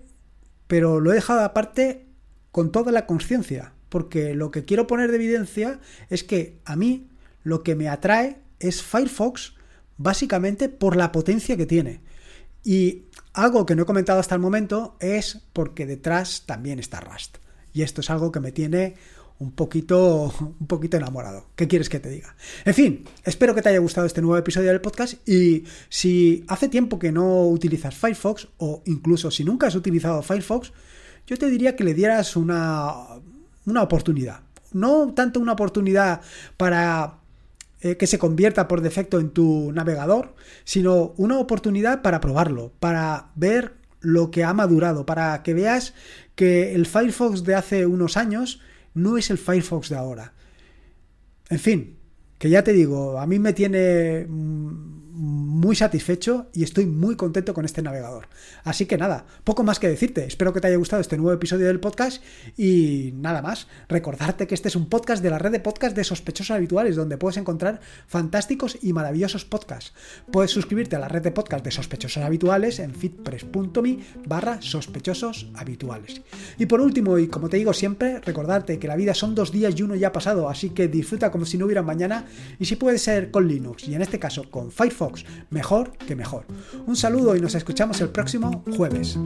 pero 0.68 1.00
lo 1.00 1.12
he 1.12 1.16
dejado 1.16 1.42
aparte 1.42 2.06
con 2.52 2.72
toda 2.72 2.92
la 2.92 3.06
conciencia, 3.06 3.74
porque 3.90 4.34
lo 4.34 4.52
que 4.52 4.66
quiero 4.66 4.88
poner 4.88 5.12
de 5.12 5.18
evidencia 5.18 5.80
es 6.10 6.24
que 6.24 6.60
a 6.66 6.76
mí 6.76 7.10
lo 7.44 7.64
que 7.64 7.76
me 7.76 7.90
atrae 7.90 8.40
es 8.60 8.82
Firefox 8.82 9.57
básicamente 9.98 10.70
por 10.70 10.96
la 10.96 11.12
potencia 11.12 11.58
que 11.58 11.66
tiene. 11.66 12.02
Y 12.64 13.04
algo 13.34 13.66
que 13.66 13.76
no 13.76 13.84
he 13.84 13.86
comentado 13.86 14.20
hasta 14.20 14.36
el 14.36 14.42
momento 14.42 14.98
es 15.00 15.42
porque 15.54 15.86
detrás 15.86 16.44
también 16.46 16.80
está 16.80 17.00
Rust. 17.00 17.38
Y 17.74 17.84
esto 17.84 18.02
es 18.02 18.10
algo 18.10 18.32
que 18.32 18.40
me 18.40 18.52
tiene 18.52 18.96
un 19.40 19.52
poquito, 19.52 20.34
un 20.60 20.68
poquito 20.68 20.98
enamorado. 20.98 21.48
¿Qué 21.56 21.68
quieres 21.68 21.90
que 21.90 22.00
te 22.00 22.10
diga? 22.10 22.36
En 22.66 22.74
fin, 22.74 23.06
espero 23.24 23.54
que 23.54 23.62
te 23.62 23.70
haya 23.70 23.80
gustado 23.80 24.08
este 24.08 24.22
nuevo 24.22 24.38
episodio 24.38 24.70
del 24.70 24.82
podcast 24.82 25.28
y 25.28 25.64
si 25.90 26.44
hace 26.48 26.68
tiempo 26.68 27.00
que 27.00 27.12
no 27.12 27.48
utilizas 27.48 27.96
Firefox 27.96 28.48
o 28.58 28.82
incluso 28.86 29.32
si 29.32 29.44
nunca 29.44 29.68
has 29.68 29.76
utilizado 29.76 30.22
Firefox, 30.22 30.72
yo 31.26 31.38
te 31.38 31.50
diría 31.50 31.76
que 31.76 31.84
le 31.84 31.94
dieras 31.94 32.36
una, 32.36 32.96
una 33.66 33.84
oportunidad. 33.84 34.42
No 34.74 35.14
tanto 35.14 35.40
una 35.40 35.54
oportunidad 35.54 36.22
para 36.58 37.20
eh, 37.82 37.98
que 37.98 38.08
se 38.08 38.20
convierta 38.20 38.68
por 38.68 38.82
defecto 38.82 39.20
en 39.20 39.30
tu 39.30 39.72
navegador, 39.72 40.36
sino 40.64 41.14
una 41.18 41.38
oportunidad 41.38 42.02
para 42.02 42.20
probarlo, 42.20 42.74
para 42.80 43.30
ver 43.36 43.76
lo 44.00 44.32
que 44.32 44.44
ha 44.44 44.54
madurado, 44.54 45.06
para 45.06 45.44
que 45.44 45.54
veas 45.54 45.94
que 46.36 46.74
el 46.74 46.86
Firefox 46.86 47.44
de 47.44 47.56
hace 47.56 47.86
unos 47.86 48.18
años 48.18 48.62
no 48.94 49.18
es 49.18 49.30
el 49.30 49.38
Firefox 49.38 49.90
de 49.90 49.96
ahora. 49.96 50.34
En 51.50 51.60
fin, 51.60 51.98
que 52.38 52.50
ya 52.50 52.64
te 52.64 52.74
digo, 52.74 53.20
a 53.20 53.28
mí 53.28 53.40
me 53.40 53.54
tiene 53.54 54.26
mm, 54.28 54.97
muy 55.68 55.76
satisfecho 55.76 56.48
y 56.54 56.64
estoy 56.64 56.86
muy 56.86 57.18
contento 57.18 57.54
con 57.54 57.66
este 57.66 57.82
navegador. 57.82 58.30
Así 58.64 58.86
que 58.86 58.98
nada, 58.98 59.26
poco 59.44 59.64
más 59.64 59.80
que 59.80 59.90
decirte. 59.90 60.24
Espero 60.24 60.54
que 60.54 60.62
te 60.62 60.68
haya 60.68 60.78
gustado 60.78 61.02
este 61.02 61.18
nuevo 61.18 61.34
episodio 61.34 61.68
del 61.68 61.82
podcast 61.82 62.24
y 62.56 63.12
nada 63.16 63.42
más. 63.42 63.68
Recordarte 63.90 64.48
que 64.48 64.56
este 64.56 64.70
es 64.70 64.78
un 64.78 64.88
podcast 64.88 65.22
de 65.22 65.30
la 65.30 65.40
red 65.40 65.52
de 65.52 65.60
podcast 65.60 65.94
de 65.94 66.06
sospechosos 66.06 66.56
habituales 66.56 66.96
donde 66.96 67.18
puedes 67.18 67.36
encontrar 67.36 67.82
fantásticos 68.08 68.78
y 68.82 68.94
maravillosos 68.94 69.44
podcasts. 69.44 69.94
Puedes 70.32 70.52
suscribirte 70.52 70.96
a 70.96 71.00
la 71.00 71.10
red 71.10 71.22
de 71.22 71.32
podcast 71.32 71.66
de 71.66 71.72
sospechosos 71.72 72.24
habituales 72.24 72.80
en 72.80 72.96
fitpress.me 72.96 74.00
barra 74.26 74.62
sospechosos 74.62 75.52
habituales. 75.54 76.22
Y 76.58 76.68
por 76.68 76.80
último, 76.80 77.20
y 77.20 77.28
como 77.28 77.50
te 77.50 77.58
digo 77.58 77.74
siempre, 77.74 78.22
recordarte 78.22 78.80
que 78.80 78.88
la 78.88 78.96
vida 78.96 79.14
son 79.14 79.36
dos 79.36 79.52
días 79.52 79.74
y 79.78 79.84
uno 79.84 79.96
ya 79.96 80.08
ha 80.08 80.14
pasado, 80.14 80.48
así 80.48 80.70
que 80.70 80.88
disfruta 80.88 81.30
como 81.30 81.44
si 81.44 81.58
no 81.58 81.66
hubiera 81.66 81.82
mañana 81.82 82.26
y 82.58 82.64
si 82.64 82.78
puede 82.78 83.00
ser 83.00 83.32
con 83.32 83.50
Linux 83.50 83.86
y 83.90 83.96
en 83.96 84.02
este 84.02 84.18
caso 84.18 84.50
con 84.50 84.72
Firefox 84.72 85.26
mejor 85.58 85.92
que 86.06 86.16
mejor. 86.16 86.46
Un 86.86 86.96
saludo 86.96 87.36
y 87.36 87.42
nos 87.42 87.56
escuchamos 87.56 88.00
el 88.02 88.10
próximo 88.10 88.64
jueves. 88.78 89.18